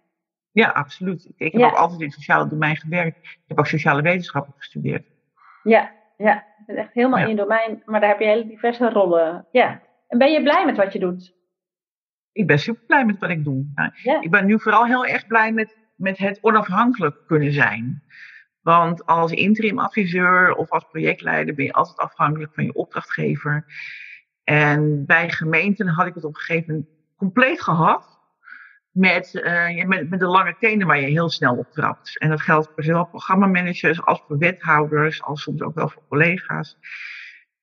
Ja, 0.50 0.68
absoluut. 0.68 1.32
Ik, 1.36 1.52
heb 1.52 1.60
Ja. 1.60 1.66
ook 1.66 1.74
altijd 1.76 2.00
in 2.00 2.06
het 2.06 2.14
sociale 2.14 2.48
domein 2.48 2.76
gewerkt. 2.76 3.16
Ik 3.18 3.38
heb 3.46 3.58
ook 3.58 3.66
sociale 3.66 4.02
wetenschappen 4.02 4.52
gestudeerd. 4.56 5.06
Ja, 5.62 5.90
ja. 6.16 6.32
Je 6.34 6.62
bent 6.66 6.78
echt 6.78 6.92
helemaal 6.94 7.18
Ja. 7.18 7.24
in 7.24 7.30
je 7.30 7.36
domein, 7.36 7.82
maar 7.84 8.00
daar 8.00 8.08
heb 8.08 8.18
je 8.18 8.26
hele 8.26 8.46
diverse 8.46 8.90
rollen. 8.90 9.46
Ja. 9.52 9.80
En 10.08 10.18
ben 10.18 10.32
je 10.32 10.42
blij 10.42 10.64
met 10.66 10.76
wat 10.76 10.92
je 10.92 10.98
doet? 10.98 11.40
Ik 12.32 12.46
ben 12.46 12.58
super 12.58 12.82
blij 12.86 13.04
met 13.04 13.18
wat 13.18 13.30
ik 13.30 13.44
doe. 13.44 13.70
Nou, 13.74 13.90
Ja. 14.02 14.20
Ik 14.20 14.30
ben 14.30 14.46
nu 14.46 14.60
vooral 14.60 14.86
heel 14.86 15.06
erg 15.06 15.26
blij 15.26 15.52
met, 15.52 15.76
met 15.96 16.18
het 16.18 16.38
onafhankelijk 16.40 17.16
kunnen 17.26 17.52
zijn. 17.52 18.02
Want 18.60 19.06
als 19.06 19.32
interim 19.32 19.78
adviseur 19.78 20.54
of 20.54 20.70
als 20.70 20.84
projectleider 20.90 21.54
ben 21.54 21.64
je 21.64 21.72
altijd 21.72 21.98
afhankelijk 21.98 22.54
van 22.54 22.64
je 22.64 22.74
opdrachtgever. 22.74 23.66
En 24.44 25.06
bij 25.06 25.30
gemeenten 25.30 25.88
had 25.88 26.06
ik 26.06 26.14
het 26.14 26.24
op 26.24 26.34
een 26.34 26.40
gegeven 26.40 26.72
moment 26.72 26.90
compleet 27.16 27.62
gehad. 27.62 28.20
Met, 28.90 29.30
ja, 29.74 29.86
met, 29.86 30.10
met 30.10 30.20
de 30.20 30.26
lange 30.26 30.56
tenen 30.58 30.86
waar 30.86 31.00
je 31.00 31.06
heel 31.06 31.30
snel 31.30 31.56
op 31.56 31.72
trapt. 31.72 32.18
En 32.18 32.28
dat 32.28 32.40
geldt 32.40 32.70
voor 32.74 32.82
zowel 32.82 33.06
programmamanagers 33.06 34.02
als 34.02 34.22
voor 34.26 34.38
wethouders, 34.38 35.22
als 35.22 35.42
soms 35.42 35.62
ook 35.62 35.74
wel 35.74 35.88
voor 35.88 36.02
collega's. 36.08 36.78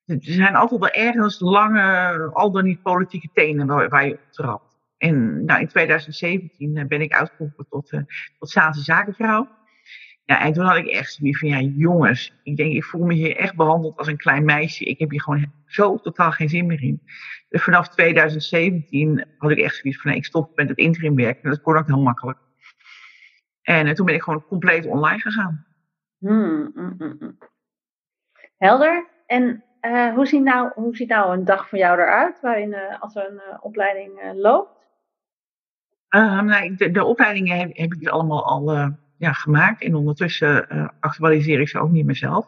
Er 0.09 0.19
zijn 0.21 0.55
altijd 0.55 0.79
wel 0.79 0.89
ergens 0.89 1.39
lange, 1.39 2.29
al 2.33 2.51
dan 2.51 2.63
niet 2.63 2.81
politieke 2.81 3.29
tenen 3.33 3.67
waar, 3.67 4.07
je 4.07 4.13
op 4.13 4.31
trapt. 4.31 4.77
En 4.97 5.45
nou, 5.45 5.61
in 5.61 5.67
2017 5.67 6.77
eh, 6.77 6.85
ben 6.85 7.01
ik 7.01 7.13
uitgeroepen 7.13 7.65
tot, 7.69 7.91
uh, 7.91 8.01
tot 8.39 8.49
Zaanse 8.49 8.81
zakenvrouw. 8.81 9.47
Ja, 10.25 10.41
en 10.41 10.53
toen 10.53 10.65
had 10.65 10.77
ik 10.77 10.87
echt 10.87 11.13
zoiets 11.13 11.39
van, 11.39 11.49
ja 11.49 11.59
jongens, 11.59 12.33
ik 12.43 12.57
denk, 12.57 12.73
ik 12.73 12.83
voel 12.83 13.05
me 13.05 13.13
hier 13.13 13.35
echt 13.37 13.55
behandeld 13.55 13.97
als 13.97 14.07
een 14.07 14.17
klein 14.17 14.45
meisje. 14.45 14.85
Ik 14.85 14.99
heb 14.99 15.09
hier 15.09 15.21
gewoon 15.21 15.51
zo 15.65 15.97
totaal 15.97 16.31
geen 16.31 16.49
zin 16.49 16.65
meer 16.65 16.83
in. 16.83 17.01
Dus 17.49 17.63
vanaf 17.63 17.89
2017 17.89 19.25
had 19.37 19.51
ik 19.51 19.57
echt 19.57 19.75
zoiets 19.75 20.01
van, 20.01 20.11
ik 20.11 20.25
stop 20.25 20.55
met 20.55 20.69
het 20.69 20.77
interim 20.77 21.15
werk. 21.15 21.41
En 21.41 21.49
dat 21.49 21.61
kon 21.61 21.77
ook 21.77 21.87
heel 21.87 22.01
makkelijk. 22.01 22.37
En 23.61 23.87
uh, 23.87 23.93
toen 23.93 24.05
ben 24.05 24.15
ik 24.15 24.21
gewoon 24.21 24.45
compleet 24.45 24.85
online 24.85 25.19
gegaan. 25.19 25.65
Hmm, 26.17 26.71
mm, 26.73 26.95
mm, 26.97 27.15
mm. 27.19 27.37
Helder. 28.57 29.07
En 29.25 29.63
uh, 29.81 30.13
hoe, 30.13 30.25
ziet 30.25 30.43
nou, 30.43 30.71
hoe 30.75 30.95
ziet 30.95 31.09
nou 31.09 31.33
een 31.33 31.45
dag 31.45 31.69
van 31.69 31.79
jou 31.79 31.99
eruit, 31.99 32.39
waarin 32.41 32.69
uh, 32.69 33.01
als 33.01 33.15
er 33.15 33.27
een 33.27 33.41
uh, 33.49 33.57
opleiding 33.61 34.33
loopt? 34.33 34.77
nou, 36.09 36.75
de, 36.75 36.91
de, 36.91 37.03
opleidingen 37.03 37.57
heb, 37.57 37.77
heb, 37.77 37.93
ik 37.93 37.99
dus 37.99 38.09
allemaal 38.09 38.45
al 38.45 38.93
ja, 39.17 39.33
gemaakt. 39.33 39.81
En 39.81 39.95
ondertussen 39.95 40.67
actualiseer 40.99 41.59
ik 41.59 41.69
ze 41.69 41.79
ook 41.79 41.91
niet 41.91 42.05
meer 42.05 42.15
zelf. 42.15 42.47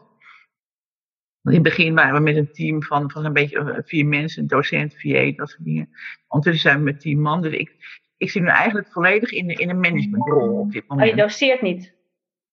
In 1.44 1.54
het 1.54 1.63
begin 1.63 1.95
waren 1.95 2.13
we 2.13 2.19
met 2.19 2.36
een 2.36 2.51
team 2.51 2.83
van, 2.83 3.12
van 3.12 3.25
een 3.25 3.34
beetje 3.34 3.81
vier 3.86 4.06
mensen, 4.06 4.42
een 4.42 4.48
docent, 4.48 4.95
VA, 4.98 5.32
dat 5.36 5.50
soort 5.50 5.63
dingen. 5.63 5.89
Ondertussen 6.27 6.70
zijn 6.70 6.77
we 6.77 6.91
met 6.91 7.00
tien 7.00 7.22
man. 7.22 7.41
Dus 7.41 7.53
ik, 7.53 7.75
ik 8.17 8.29
zit 8.29 8.41
nu 8.41 8.48
eigenlijk 8.48 8.91
volledig 8.91 9.32
in, 9.32 9.48
de, 9.48 9.53
in 9.53 9.70
een 9.70 9.79
managementrol 9.79 10.60
op 10.60 10.72
dit 10.72 10.88
moment. 10.88 11.10
Oh, 11.10 11.15
je 11.15 11.22
doseert 11.22 11.62
niet? 11.62 11.94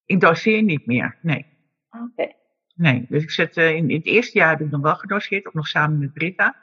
Ik 0.05 0.21
doseer 0.21 0.63
niet 0.63 0.87
meer, 0.87 1.19
nee. 1.23 1.47
Oké. 1.91 2.05
Okay. 2.05 2.38
Nee, 2.79 3.07
dus 3.09 3.23
ik 3.23 3.31
zet, 3.31 3.57
uh, 3.57 3.71
in, 3.71 3.91
in, 3.91 3.97
het 3.97 4.07
eerste 4.07 4.39
jaar 4.39 4.51
heb 4.51 4.61
ik 4.61 4.71
nog 4.71 4.81
wel 4.81 4.95
gedoseerd, 4.95 5.47
ook 5.47 5.55
nog 5.55 5.69
samen 5.69 5.99
met 5.99 6.13
Britta. 6.13 6.57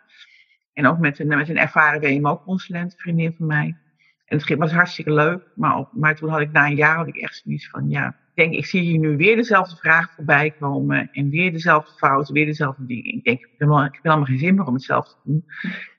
En 0.73 0.87
ook 0.87 0.99
met 0.99 1.19
een, 1.19 1.27
met 1.27 1.49
een 1.49 1.57
ervaren 1.57 2.01
WMO-consulent, 2.01 2.95
vriendin 2.97 3.33
van 3.37 3.45
mij. 3.45 3.77
En 4.25 4.37
het 4.37 4.55
was 4.57 4.71
hartstikke 4.71 5.13
leuk, 5.13 5.43
maar, 5.55 5.77
op, 5.77 5.89
maar 5.93 6.15
toen 6.15 6.29
had 6.29 6.39
ik 6.39 6.51
na 6.51 6.65
een 6.65 6.75
jaar 6.75 6.95
had 6.95 7.07
ik 7.07 7.15
echt 7.15 7.41
zoiets 7.43 7.69
van, 7.69 7.89
ja, 7.89 8.07
ik 8.07 8.43
denk, 8.43 8.53
ik 8.53 8.65
zie 8.65 8.81
hier 8.81 8.99
nu 8.99 9.17
weer 9.17 9.35
dezelfde 9.35 9.75
vragen 9.75 10.13
voorbij 10.15 10.51
komen 10.59 11.09
en 11.11 11.29
weer 11.29 11.51
dezelfde 11.51 11.91
fouten, 11.97 12.33
weer 12.33 12.45
dezelfde 12.45 12.85
dingen. 12.85 13.13
Ik 13.13 13.23
denk, 13.23 13.39
ik 13.39 13.55
heb, 13.57 13.67
wel, 13.67 13.85
ik 13.85 13.99
helemaal 14.01 14.25
geen 14.25 14.39
zin 14.39 14.55
meer 14.55 14.65
om 14.65 14.73
hetzelfde 14.73 15.11
te 15.11 15.19
doen. 15.23 15.45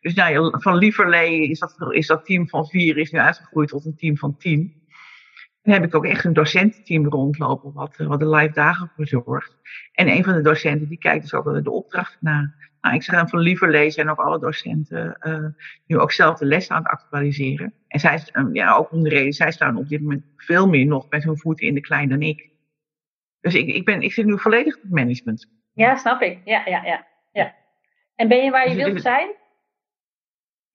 Dus 0.01 0.15
nou, 0.15 0.61
van 0.61 0.77
lieverlee 0.77 1.49
is 1.49 1.59
dat, 1.59 1.77
is 1.91 2.07
dat 2.07 2.25
team 2.25 2.49
van 2.49 2.67
vier 2.67 2.97
is 2.97 3.11
nu 3.11 3.19
uitgegroeid 3.19 3.69
tot 3.69 3.85
een 3.85 3.97
team 3.97 4.17
van 4.17 4.37
tien. 4.37 4.86
En 5.67 5.73
heb 5.73 5.85
ik 5.85 5.95
ook 5.95 6.05
echt 6.05 6.25
een 6.25 6.33
docententeam 6.33 7.07
rondlopen, 7.07 7.73
wat, 7.73 7.97
wat 7.97 8.19
de 8.19 8.29
live 8.29 8.53
dagen 8.53 8.91
verzorgt. 8.97 9.57
En 9.93 10.09
een 10.09 10.25
van 10.25 10.35
de 10.35 10.41
docenten 10.41 10.89
die 10.89 10.99
kijkt 10.99 11.23
dus 11.23 11.35
ook 11.35 11.45
wel 11.45 11.63
de 11.63 11.71
opdracht 11.71 12.17
na. 12.21 12.55
Nou, 12.81 12.95
ik 12.95 13.03
zeg 13.03 13.29
van 13.29 13.39
lieverlee 13.39 13.91
zijn 13.91 14.11
ook 14.11 14.19
alle 14.19 14.39
docenten 14.39 15.19
uh, 15.21 15.47
nu 15.87 15.99
ook 15.99 16.13
zelf 16.13 16.39
de 16.39 16.47
les 16.47 16.71
aan 16.71 16.83
het 16.83 16.93
actualiseren. 16.93 17.73
En 17.89 18.01
zij, 18.01 18.23
um, 18.33 18.55
ja, 18.55 18.75
ook 18.75 18.93
om 18.93 19.03
de 19.03 19.09
reden, 19.09 19.33
zij 19.33 19.53
staan 19.53 19.77
op 19.77 19.89
dit 19.89 20.01
moment 20.01 20.25
veel 20.37 20.69
meer 20.69 20.87
nog 20.87 21.07
met 21.11 21.25
hun 21.25 21.39
voeten 21.39 21.67
in 21.67 21.75
de 21.75 21.81
klei 21.81 22.07
dan 22.07 22.23
ik. 22.23 22.51
Dus 23.41 23.55
ik, 23.55 23.67
ik, 23.67 23.85
ben, 23.85 24.03
ik 24.03 24.13
zit 24.13 24.27
nu 24.27 24.39
volledig 24.39 24.77
op 24.77 24.91
management. 24.91 25.49
Ja, 25.73 25.97
snap 25.97 26.21
ik. 26.21 26.39
Ja, 26.45 26.63
ja, 26.67 26.85
ja. 26.85 27.07
ja. 27.33 27.55
En 28.15 28.29
ben 28.29 28.45
je 28.45 28.51
waar 28.51 28.69
je 28.69 28.75
Dus 28.75 28.85
wilt 28.85 29.01
zijn? 29.01 29.31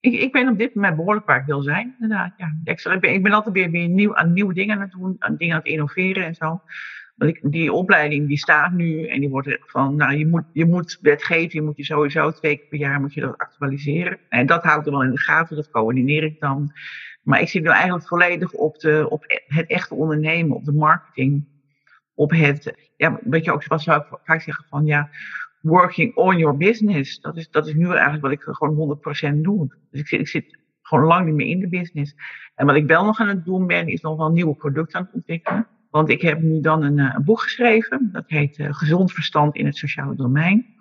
Ik, 0.02 0.14
ik 0.14 0.32
ben 0.32 0.48
op 0.48 0.58
dit 0.58 0.76
moment 0.76 0.96
behoorlijk 0.96 1.26
waar 1.26 1.40
ik 1.40 1.46
wil 1.46 1.62
zijn, 1.62 1.96
inderdaad. 2.00 2.34
Ja. 2.38 2.56
Ik, 2.64 3.00
ben, 3.00 3.14
ik 3.14 3.24
ben 3.24 3.32
altijd 3.32 3.56
weer, 3.56 3.72
weer 3.72 3.88
nieuw, 3.88 4.16
aan 4.16 4.34
nieuwe 4.34 4.54
dingen 4.54 4.76
aan 4.76 4.82
het 4.82 4.92
doen, 4.92 5.16
aan 5.20 5.36
dingen 5.36 5.56
aan 5.56 5.62
het 5.62 5.72
innoveren 5.72 6.26
en 6.26 6.36
zo. 6.36 6.62
Want 7.16 7.36
ik, 7.36 7.52
die 7.52 7.74
opleiding 7.74 8.28
die 8.28 8.38
staat 8.38 8.72
nu 8.72 9.08
en 9.08 9.20
die 9.20 9.30
wordt 9.30 9.58
van, 9.60 9.96
nou 9.96 10.18
je 10.18 10.28
moet, 10.28 10.44
je 10.54 10.66
moet 10.66 10.98
wetgeven, 11.02 11.60
je 11.60 11.62
moet 11.62 11.78
je 11.78 11.84
sowieso 11.84 12.32
twee 12.32 12.58
keer 12.58 12.68
per 12.68 12.80
jaar 12.80 13.02
moet 13.02 13.14
je 13.14 13.22
dat 13.22 13.38
actualiseren. 13.38 14.20
En 14.30 14.46
dat 14.46 14.64
houdt 14.64 14.86
er 14.86 14.92
wel 14.92 15.04
in 15.04 15.12
de 15.12 15.20
gaten, 15.20 15.56
dat 15.56 15.72
coördineer 15.72 16.24
ik 16.24 16.40
dan. 16.40 16.72
Maar 17.22 17.42
ik 17.42 17.50
zit 17.50 17.64
nu 17.64 17.70
eigenlijk 17.70 18.08
volledig 18.08 18.52
op, 18.52 18.80
de, 18.80 19.06
op 19.10 19.42
het 19.48 19.68
echte 19.68 19.96
ondernemen, 19.96 20.56
op 20.56 20.66
de 20.66 20.74
marketing. 20.74 21.48
op 22.14 22.32
het, 22.32 22.92
ja, 22.98 23.20
weet 23.24 23.46
je 23.46 23.52
ook, 23.52 23.66
wat 23.66 23.82
zou 23.82 24.02
ik 24.02 24.20
vaak 24.24 24.42
zeggen 24.42 24.66
van, 24.70 24.86
ja, 24.86 25.10
working 25.62 26.16
on 26.16 26.38
your 26.38 26.58
business. 26.58 27.20
Dat 27.20 27.38
is, 27.38 27.50
dat 27.50 27.68
is 27.68 27.74
nu 27.74 27.88
eigenlijk 27.90 28.22
wat 28.22 28.32
ik 28.32 28.42
gewoon 28.42 29.00
100% 29.36 29.42
doe. 29.42 29.76
Dus 29.92 30.00
ik 30.00 30.12
ik 30.12 30.28
zit 30.28 30.60
gewoon 30.82 31.06
lang 31.06 31.26
niet 31.26 31.36
meer 31.36 31.48
in 31.48 31.60
de 31.60 31.70
business. 31.70 32.16
En 32.56 32.66
wat 32.66 32.76
ik 32.76 32.88
wel 32.88 33.06
nog 33.06 33.20
aan 33.20 33.28
het 33.28 33.46
doen 33.46 33.68
ben, 33.68 33.88
is 33.88 34.02
nog 34.02 34.18
wel 34.18 34.32
nieuwe 34.32 34.56
producten 34.56 35.00
aan 35.00 35.06
het 35.06 35.14
ontwikkelen. 35.14 35.68
Want 35.90 36.10
ik 36.10 36.22
heb 36.22 36.42
nu 36.42 36.62
dan 36.62 36.84
een, 36.84 36.98
een 36.98 37.24
boek 37.24 37.42
geschreven. 37.42 38.10
Dat 38.12 38.24
heet 38.28 38.58
Gezond 38.60 39.12
Verstand 39.12 39.56
in 39.56 39.66
het 39.66 39.78
Sociale 39.78 40.16
Domein. 40.16 40.80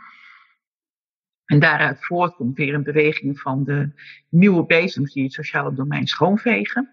En 1.50 1.58
daaruit 1.58 2.04
voortkomt 2.06 2.56
weer 2.56 2.74
een 2.74 2.82
beweging 2.82 3.40
van 3.40 3.64
de 3.64 3.92
nieuwe 4.28 4.66
bezems 4.66 5.12
die 5.12 5.22
het 5.22 5.32
sociale 5.32 5.74
domein 5.74 6.06
schoonvegen. 6.06 6.90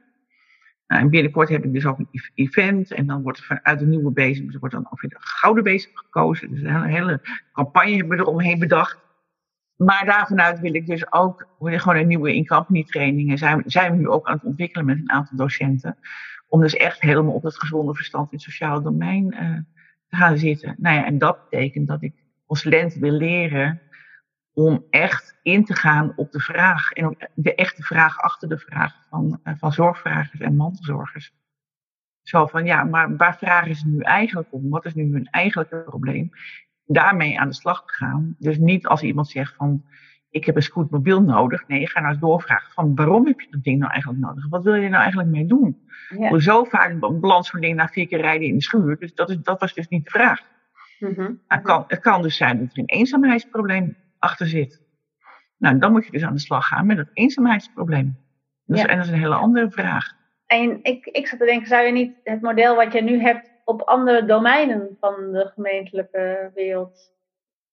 Nou, 0.88 1.01
en 1.01 1.10
binnenkort 1.10 1.50
heb 1.50 1.65
ik 1.65 1.74
dus 1.74 1.86
ook 1.86 2.00
een 2.00 2.10
event. 2.34 2.91
En 2.91 3.06
dan 3.06 3.22
wordt 3.22 3.38
er 3.38 3.44
vanuit 3.44 3.79
de 3.79 3.86
nieuwe 3.86 4.12
bezems 4.12 4.56
wordt 4.56 4.75
dan 4.75 4.88
ook 4.91 5.01
weer 5.01 5.10
de 5.10 5.17
gouden 5.20 5.63
bezem 5.63 5.91
gekozen. 5.94 6.51
Dus 6.51 6.62
een 6.62 6.84
hele, 6.84 7.22
campagne 7.53 7.96
hebben 7.96 8.17
we 8.17 8.24
eromheen 8.24 8.60
bedacht. 8.60 9.06
Maar 9.75 10.06
daarvanuit 10.06 10.60
wil 10.60 10.75
ik 10.75 10.86
dus 10.86 11.12
ook 11.12 11.48
gewoon 11.60 11.98
een 11.98 12.08
nieuwe 12.08 12.36
in-company 12.36 12.84
trainingen. 12.84 13.38
Zijn, 13.38 13.63
zijn 13.65 13.91
we 13.91 13.98
nu 13.98 14.08
ook 14.08 14.27
aan 14.27 14.36
het 14.36 14.44
ontwikkelen 14.44 14.86
met 14.86 14.98
een 14.98 15.12
aantal 15.12 15.38
docenten. 15.38 15.98
Om 16.48 16.62
dus 16.62 16.75
echt 16.75 17.01
helemaal 17.01 17.34
op 17.34 17.44
het 17.44 17.60
gezonde 17.60 17.94
verstand 17.94 18.32
in 18.32 18.38
het 18.38 18.46
sociale 18.46 18.82
domein 18.82 19.34
uh, 19.34 19.53
te 20.10 20.15
gaan 20.15 20.38
zitten. 20.38 20.75
Nou 20.77 20.96
ja, 20.96 21.06
en 21.06 21.17
dat 21.17 21.50
betekent 21.50 21.88
dat 21.88 22.01
ik 22.01 22.13
als 22.46 22.63
lente 22.63 23.00
wil 23.00 23.12
leren 23.12 23.82
om 24.58 24.86
echt 24.90 25.40
in 25.42 25.66
te 25.66 25.76
gaan 25.76 26.14
op 26.16 26.32
de 26.32 26.40
vraag. 26.40 26.92
En 26.92 27.06
ook 27.06 27.28
de 27.34 27.56
echte 27.56 27.84
vraag 27.84 28.20
achter 28.20 28.50
de 28.50 28.58
vraag 28.58 28.94
van, 29.10 29.40
uh, 29.44 29.54
van 29.58 29.72
zorgvragers 29.72 30.40
en 30.40 30.56
mantelzorgers. 30.56 31.34
Zo 32.22 32.46
van, 32.46 32.66
ja, 32.66 32.84
maar 32.84 33.16
waar 33.16 33.38
vragen 33.38 33.76
ze 33.76 33.88
nu 33.88 34.00
eigenlijk 34.00 34.48
om? 34.52 34.70
Wat 34.70 34.86
is 34.86 34.94
nu 34.94 35.12
hun 35.12 35.28
eigenlijke 35.32 35.84
probleem? 35.86 36.30
Daarmee 36.86 37.40
aan 37.40 37.48
de 37.48 37.54
slag 37.54 37.86
te 37.86 37.94
gaan. 37.94 38.36
Dus 38.40 38.58
niet 38.58 38.88
als 38.88 39.02
iemand 39.02 39.28
zegt 39.28 39.56
van, 39.56 39.86
ik 40.30 40.46
heb 40.46 40.56
een 40.56 40.62
scootmobiel 40.62 41.22
nodig. 41.22 41.68
Nee, 41.68 41.80
je 41.80 41.88
gaat 41.88 42.02
nou 42.02 42.14
eens 42.14 42.22
doorvragen 42.22 42.72
van, 42.72 42.96
waarom 42.96 43.26
heb 43.28 43.40
je 43.40 43.48
dat 43.50 43.64
ding 43.64 43.80
nou 43.80 43.92
eigenlijk 43.92 44.22
nodig? 44.22 44.48
Wat 44.50 44.64
wil 44.64 44.76
je 44.76 44.90
nou 44.90 45.02
eigenlijk 45.02 45.30
mee 45.30 45.46
doen? 45.46 45.88
Ja. 46.18 46.40
Zo 46.40 46.64
vaak 46.64 47.00
balans 47.00 47.50
zo'n 47.50 47.62
ding 47.62 47.76
na 47.76 47.88
vier 47.88 48.08
keer 48.08 48.22
rijden 48.22 48.48
in 48.48 48.56
de 48.56 48.64
schuur. 48.64 48.98
Dus 49.00 49.14
dat, 49.14 49.30
is, 49.30 49.38
dat 49.42 49.60
was 49.60 49.74
dus 49.74 49.88
niet 49.88 50.04
de 50.04 50.12
vraag. 50.12 50.42
Mm 51.00 51.14
-hmm. 51.16 51.42
het, 51.48 51.62
kan, 51.62 51.84
het 51.88 52.00
kan 52.00 52.22
dus 52.22 52.38
zijn 52.38 52.60
dat 52.60 52.72
er 52.72 52.78
een 52.78 52.86
eenzaamheidsprobleem 52.86 53.96
achter 54.27 54.48
zit. 54.48 54.81
Nou, 55.57 55.77
dan 55.77 55.91
moet 55.91 56.05
je 56.05 56.12
dus 56.12 56.24
aan 56.24 56.34
de 56.34 56.39
slag 56.39 56.67
gaan 56.67 56.86
met 56.86 56.98
het 56.98 57.10
eenzaamheidsprobleem. 57.13 58.17
Dus, 58.65 58.81
En 58.81 58.98
dat 58.98 59.05
is 59.05 59.12
een 59.12 59.19
hele 59.19 59.36
andere 59.36 59.72
vraag. 59.72 60.05
En 60.46 60.79
ik, 60.84 61.05
ik 61.05 61.27
zat 61.27 61.39
te 61.39 61.46
denken, 61.46 61.67
zou 61.67 61.86
je 61.86 61.91
niet 61.91 62.15
het 62.24 62.41
model 62.41 62.75
wat 62.75 62.93
je 62.93 63.01
nu 63.01 63.22
hebt 63.22 63.51
op 63.63 63.81
andere 63.81 64.25
domeinen 64.25 64.98
van 65.00 65.31
de 65.31 65.51
gemeentelijke 65.53 66.51
wereld, 66.53 67.12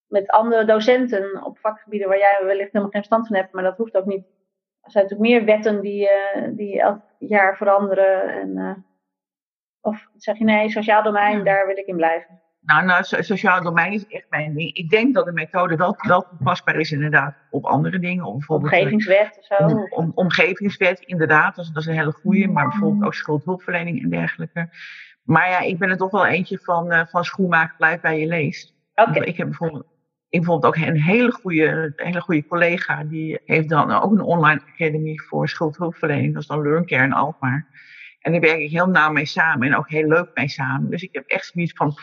met 0.06 0.30
andere 0.30 0.64
docenten 0.64 1.44
op 1.44 1.58
vakgebieden 1.58 2.08
waar 2.08 2.18
jij 2.18 2.40
wellicht 2.44 2.72
helemaal 2.72 2.92
geen 2.92 3.04
stand 3.04 3.26
van 3.26 3.36
hebt, 3.36 3.52
maar 3.52 3.62
dat 3.62 3.76
hoeft 3.76 3.96
ook 3.96 4.06
niet. 4.06 4.24
Er 4.80 4.90
zijn 4.90 5.04
natuurlijk 5.04 5.30
meer 5.30 5.44
wetten 5.44 5.80
die, 5.80 6.02
uh, 6.02 6.48
die 6.50 6.80
elk 6.80 7.00
jaar 7.18 7.56
veranderen. 7.56 8.28
En, 8.28 8.56
uh, 8.56 8.76
of 9.80 10.08
zeg 10.16 10.38
je 10.38 10.44
nee, 10.44 10.70
sociaal 10.70 11.02
domein, 11.02 11.44
daar 11.44 11.66
wil 11.66 11.76
ik 11.76 11.86
in 11.86 11.96
blijven. 11.96 12.42
Nou, 12.64 12.84
nou, 12.84 13.04
sociaal 13.04 13.62
domein 13.62 13.92
is 13.92 14.06
echt 14.06 14.26
mijn 14.30 14.54
ding. 14.54 14.74
Ik 14.74 14.90
denk 14.90 15.14
dat 15.14 15.24
de 15.24 15.32
methode 15.32 15.76
wel, 15.76 15.96
wel 15.98 16.26
toepasbaar 16.28 16.76
is 16.76 16.92
inderdaad 16.92 17.34
op 17.50 17.64
andere 17.64 17.98
dingen. 17.98 18.32
Bijvoorbeeld, 18.32 18.72
eh, 18.72 18.78
omgevingswet 18.78 19.38
of 19.38 19.44
zo? 19.44 19.64
Om, 19.64 19.86
om, 19.90 20.12
omgevingswet, 20.14 21.00
inderdaad. 21.00 21.56
Dat 21.56 21.64
is, 21.64 21.70
dat 21.70 21.82
is 21.82 21.88
een 21.88 21.98
hele 21.98 22.12
goede. 22.12 22.46
Maar 22.48 22.68
bijvoorbeeld 22.68 23.04
ook 23.04 23.14
schuldhulpverlening 23.14 24.02
en 24.02 24.10
dergelijke. 24.10 24.68
Maar 25.22 25.48
ja, 25.48 25.60
ik 25.60 25.78
ben 25.78 25.90
er 25.90 25.96
toch 25.96 26.10
wel 26.10 26.26
eentje 26.26 26.58
van, 26.62 26.92
uh, 26.92 27.00
van 27.06 27.24
schoenmaker 27.24 27.76
blijf 27.76 28.00
bij 28.00 28.20
je 28.20 28.26
leest. 28.26 28.74
Okay. 28.94 29.26
Ik 29.26 29.36
heb 29.36 29.46
bijvoorbeeld, 29.46 29.86
ik 30.28 30.40
bijvoorbeeld 30.40 30.76
ook 30.76 30.86
een 30.86 31.02
hele 31.02 31.32
goede, 31.32 31.92
hele 31.96 32.20
goede 32.20 32.46
collega. 32.46 33.04
Die 33.04 33.40
heeft 33.44 33.68
dan 33.68 33.90
ook 33.90 34.12
een 34.12 34.20
online 34.20 34.60
academy 34.72 35.18
voor 35.18 35.48
schuldhulpverlening. 35.48 36.32
Dat 36.32 36.42
is 36.42 36.48
dan 36.48 36.62
LearnCare 36.62 37.04
in 37.04 37.12
Alkmaar. 37.12 37.66
En 38.20 38.32
daar 38.32 38.40
werk 38.40 38.58
ik 38.58 38.70
heel 38.70 38.88
nauw 38.88 39.12
mee 39.12 39.26
samen. 39.26 39.68
En 39.68 39.76
ook 39.76 39.90
heel 39.90 40.08
leuk 40.08 40.30
mee 40.34 40.48
samen. 40.48 40.90
Dus 40.90 41.02
ik 41.02 41.14
heb 41.14 41.26
echt 41.26 41.46
zoiets 41.46 41.72
van 41.72 41.94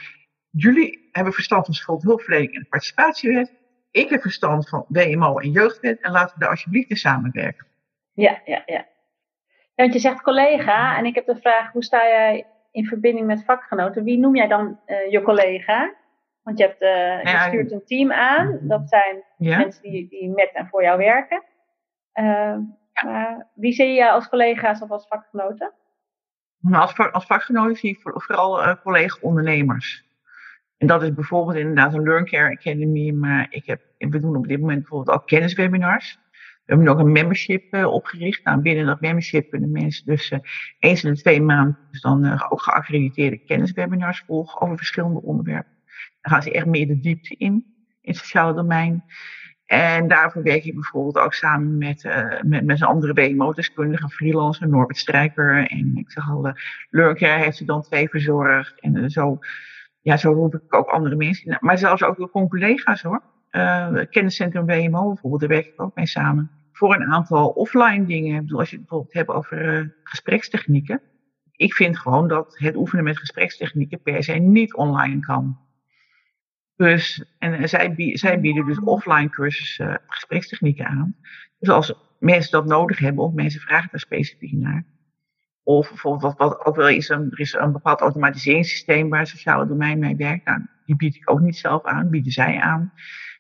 Jullie 0.52 1.10
hebben 1.12 1.34
verstand 1.34 1.66
van 1.66 1.74
schuldhulpverlening 1.74 2.54
en 2.54 2.68
participatiewet. 2.70 3.54
Ik 3.92 4.10
heb 4.10 4.22
verstand 4.22 4.70
van 4.70 4.86
WMO 4.88 5.40
en 5.40 5.52
jeugdwet. 5.52 6.02
En 6.02 6.12
laten 6.12 6.34
we 6.34 6.40
daar 6.40 6.50
alsjeblieft 6.50 6.90
in 6.90 6.96
samenwerken. 6.96 7.68
Ja, 8.14 8.42
ja, 8.46 8.64
ja. 8.66 8.86
ja 9.76 9.84
want 9.84 9.94
je 9.94 10.00
zegt 10.00 10.22
collega. 10.22 10.98
En 10.98 11.06
ik 11.06 11.16
heb 11.16 11.26
de 11.26 11.36
vraag, 11.36 11.72
hoe 11.72 11.84
sta 11.84 12.08
jij 12.08 12.46
in 12.72 12.86
verbinding 12.86 13.28
met 13.28 13.46
vakgenoten? 13.46 14.04
Wie 14.04 14.20
noem 14.20 14.36
jij 14.36 14.48
dan 14.48 14.80
uh, 14.88 15.12
je 15.12 15.22
collega? 15.22 15.94
Want 16.44 16.58
je, 16.58 16.64
hebt, 16.64 16.82
uh, 16.82 17.34
je 17.34 17.40
stuurt 17.48 17.72
een 17.72 17.86
team 17.86 18.12
aan. 18.12 18.60
Dat 18.62 18.90
zijn 18.90 19.24
ja. 19.38 19.58
mensen 19.58 19.82
die, 19.82 20.08
die 20.10 20.30
met 20.30 20.52
en 20.54 20.68
voor 20.68 20.84
jou 20.84 20.98
werken. 20.98 21.44
Uh, 22.14 22.58
ja. 22.94 23.48
wie 23.54 23.72
zie 23.74 23.94
je 23.94 24.12
als 24.12 24.30
collega's 24.30 24.82
of 24.82 24.92
als 24.92 25.08
vakgenoten? 25.08 25.74
Als, 26.72 26.98
als 27.12 27.26
vakgenoten 27.26 27.76
zie 27.76 27.90
ik 27.90 28.00
vooral 28.02 28.78
collega-ondernemers. 28.78 30.11
En 30.82 30.88
dat 30.88 31.04
is 31.04 31.14
bijvoorbeeld 31.14 31.58
inderdaad 31.58 31.94
een 31.94 32.04
LearnCare 32.04 32.56
Academy. 32.58 33.12
Maar 33.12 33.48
ik 33.50 33.66
heb, 33.66 33.82
we 33.98 34.20
doen 34.20 34.36
op 34.36 34.48
dit 34.48 34.60
moment 34.60 34.80
bijvoorbeeld 34.80 35.18
ook 35.18 35.28
kenniswebinars. 35.28 36.20
We 36.66 36.74
hebben 36.74 36.88
ook 36.88 37.00
een 37.00 37.12
membership 37.12 37.74
uh, 37.74 37.88
opgericht. 37.94 38.44
Nou, 38.44 38.62
binnen 38.62 38.86
dat 38.86 39.02
membership 39.02 39.50
kunnen 39.50 39.72
mensen 39.72 40.06
dus 40.06 40.32
uh, 40.32 40.40
eens 40.80 41.04
in 41.04 41.14
de 41.14 41.20
twee 41.20 41.42
maanden 41.42 41.78
dus 41.92 42.02
dan 42.02 42.26
uh, 42.26 42.46
ook 42.50 42.62
geaccrediteerde 42.62 43.38
kenniswebinars 43.38 44.24
volgen 44.26 44.62
over 44.62 44.78
verschillende 44.78 45.22
onderwerpen. 45.22 45.72
Dan 46.22 46.32
gaan 46.32 46.44
ze 46.44 46.52
echt 46.52 46.66
meer 46.66 46.88
de 46.88 47.00
diepte 47.00 47.36
in, 47.38 47.54
in 48.02 48.12
het 48.12 48.18
sociale 48.18 48.54
domein. 48.54 49.04
En 49.66 50.08
daarvoor 50.08 50.44
werk 50.44 50.64
ik 50.64 50.74
bijvoorbeeld 50.74 51.26
ook 51.26 51.34
samen 51.34 51.78
met, 51.78 52.04
met, 52.42 52.66
met 52.66 52.82
een 52.82 52.88
andere 52.88 53.14
WMO-deskundige, 53.14 54.10
freelancer, 54.10 54.68
Norbert 54.68 54.98
Strijker. 54.98 55.68
En 55.68 55.92
ik 55.96 56.12
zeg 56.12 56.30
al, 56.30 56.54
LearnCare 56.90 57.44
heeft 57.44 57.60
er 57.60 57.66
dan 57.66 57.82
twee 57.82 58.10
verzorgd. 58.10 58.80
En 58.80 59.10
zo 59.10 59.40
ja, 60.02 60.18
zo 60.18 60.32
roep 60.32 60.56
ik 60.56 60.74
ook 60.74 60.88
andere 60.88 61.16
mensen. 61.16 61.58
Maar 61.60 61.78
zelfs 61.78 62.04
ook 62.04 62.16
gewoon 62.16 62.48
collega's 62.48 63.02
hoor. 63.02 63.22
Uh, 63.52 63.98
kenniscentrum 64.10 64.66
WMO 64.66 65.08
bijvoorbeeld, 65.08 65.42
daar 65.42 65.50
werk 65.50 65.66
ik 65.66 65.82
ook 65.82 65.96
mee 65.96 66.08
samen. 66.08 66.52
Voor 66.72 66.96
een 66.96 67.14
aantal 67.14 67.50
offline 67.50 68.06
dingen. 68.06 68.36
Ik 68.36 68.42
bedoel, 68.42 68.60
als 68.60 68.70
je 68.70 68.76
het 68.76 68.86
bijvoorbeeld 68.86 69.14
hebt 69.14 69.30
over 69.30 69.80
uh, 69.80 69.88
gesprekstechnieken. 70.04 71.02
Ik 71.52 71.74
vind 71.74 71.98
gewoon 71.98 72.28
dat 72.28 72.58
het 72.58 72.76
oefenen 72.76 73.04
met 73.04 73.18
gesprekstechnieken 73.18 74.02
per 74.02 74.24
se 74.24 74.34
niet 74.34 74.76
online 74.76 75.20
kan. 75.20 75.60
Dus, 76.76 77.26
en 77.40 77.70
zij, 77.70 78.12
zij 78.14 78.40
bieden 78.40 78.66
dus 78.66 78.80
offline 78.80 79.30
cursussen 79.30 79.88
uh, 79.88 79.96
gesprekstechnieken 80.08 80.86
aan. 80.86 81.16
Dus 81.60 81.70
als 81.70 81.94
mensen 82.20 82.52
dat 82.52 82.66
nodig 82.66 83.00
hebben 83.00 83.24
of 83.24 83.34
mensen 83.34 83.62
vragen 83.62 83.90
daar 83.92 84.00
specifiek 84.00 84.52
naar, 84.52 84.86
of 85.64 85.90
bijvoorbeeld 85.90 86.38
wat, 86.38 86.50
wat 86.50 86.66
ook 86.66 86.76
wel 86.76 86.90
is, 86.90 87.10
een, 87.10 87.32
er 87.32 87.40
is 87.40 87.54
een 87.54 87.72
bepaald 87.72 88.00
automatiseringssysteem 88.00 89.10
waar 89.10 89.20
het 89.20 89.28
sociale 89.28 89.68
domein 89.68 90.00
mee 90.00 90.16
werkt. 90.16 90.46
Nou, 90.46 90.62
die 90.86 90.96
bied 90.96 91.16
ik 91.16 91.30
ook 91.30 91.40
niet 91.40 91.58
zelf 91.58 91.86
aan, 91.86 92.10
bieden 92.10 92.32
zij 92.32 92.60
aan. 92.60 92.94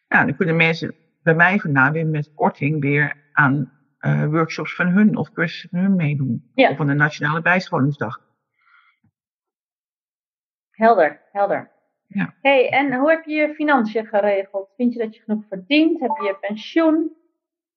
Nou, 0.07 0.25
dan 0.25 0.35
kunnen 0.35 0.55
mensen 0.55 0.95
bij 1.23 1.35
mij 1.35 1.59
vandaan 1.59 1.93
weer 1.93 2.07
met 2.07 2.33
korting 2.33 2.81
weer 2.81 3.29
aan 3.31 3.71
uh, 3.99 4.25
workshops 4.25 4.75
van 4.75 4.87
hun 4.87 5.17
of 5.17 5.31
cursussen 5.31 5.69
van 5.69 5.79
hun 5.79 5.95
meedoen. 5.95 6.51
Ja. 6.53 6.69
Of 6.69 6.79
aan 6.79 6.87
de 6.87 6.93
Nationale 6.93 7.41
Bijscholingsdag. 7.41 8.29
Helder, 10.71 11.21
helder. 11.31 11.71
Ja. 12.07 12.33
hey, 12.41 12.69
en 12.69 12.93
hoe 12.93 13.09
heb 13.09 13.25
je 13.25 13.33
je 13.33 13.53
financiën 13.53 14.05
geregeld? 14.05 14.73
Vind 14.75 14.93
je 14.93 14.99
dat 14.99 15.15
je 15.15 15.21
genoeg 15.21 15.43
verdient? 15.49 15.99
Heb 15.99 16.11
je 16.17 16.23
je 16.23 16.37
pensioen? 16.39 17.15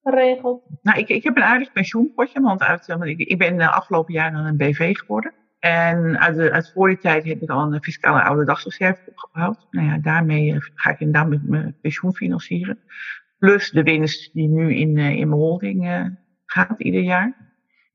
Geregeld? 0.05 0.63
Nou, 0.81 0.99
ik, 0.99 1.09
ik 1.09 1.23
heb 1.23 1.35
een 1.35 1.43
aardig 1.43 1.71
pensioenpotje, 1.71 2.41
want, 2.41 2.61
uit, 2.61 2.85
want 2.85 3.03
ik, 3.03 3.19
ik 3.19 3.37
ben 3.37 3.57
de 3.57 3.69
afgelopen 3.71 4.13
jaren 4.13 4.45
een 4.45 4.57
BV 4.57 4.95
geworden. 4.95 5.33
En 5.59 6.19
uit, 6.19 6.35
de, 6.35 6.51
uit 6.51 6.71
voor 6.73 6.87
die 6.87 6.97
tijd 6.97 7.23
heb 7.23 7.41
ik 7.41 7.49
al 7.49 7.73
een 7.73 7.83
fiscale 7.83 8.21
oude 8.21 8.45
dagsreserve 8.45 9.01
opgebouwd. 9.05 9.67
Nou 9.71 9.87
ja, 9.87 9.97
daarmee 9.97 10.53
eh, 10.53 10.59
ga 10.73 10.89
ik 10.89 10.99
inderdaad 10.99 11.29
met 11.29 11.47
mijn 11.47 11.77
pensioen 11.81 12.15
financieren. 12.15 12.79
Plus 13.37 13.71
de 13.71 13.83
winst 13.83 14.33
die 14.33 14.47
nu 14.47 14.75
in, 14.75 14.97
in 14.97 15.29
mijn 15.29 15.41
holding 15.41 16.11
gaat 16.45 16.75
ieder 16.77 17.01
jaar. 17.01 17.45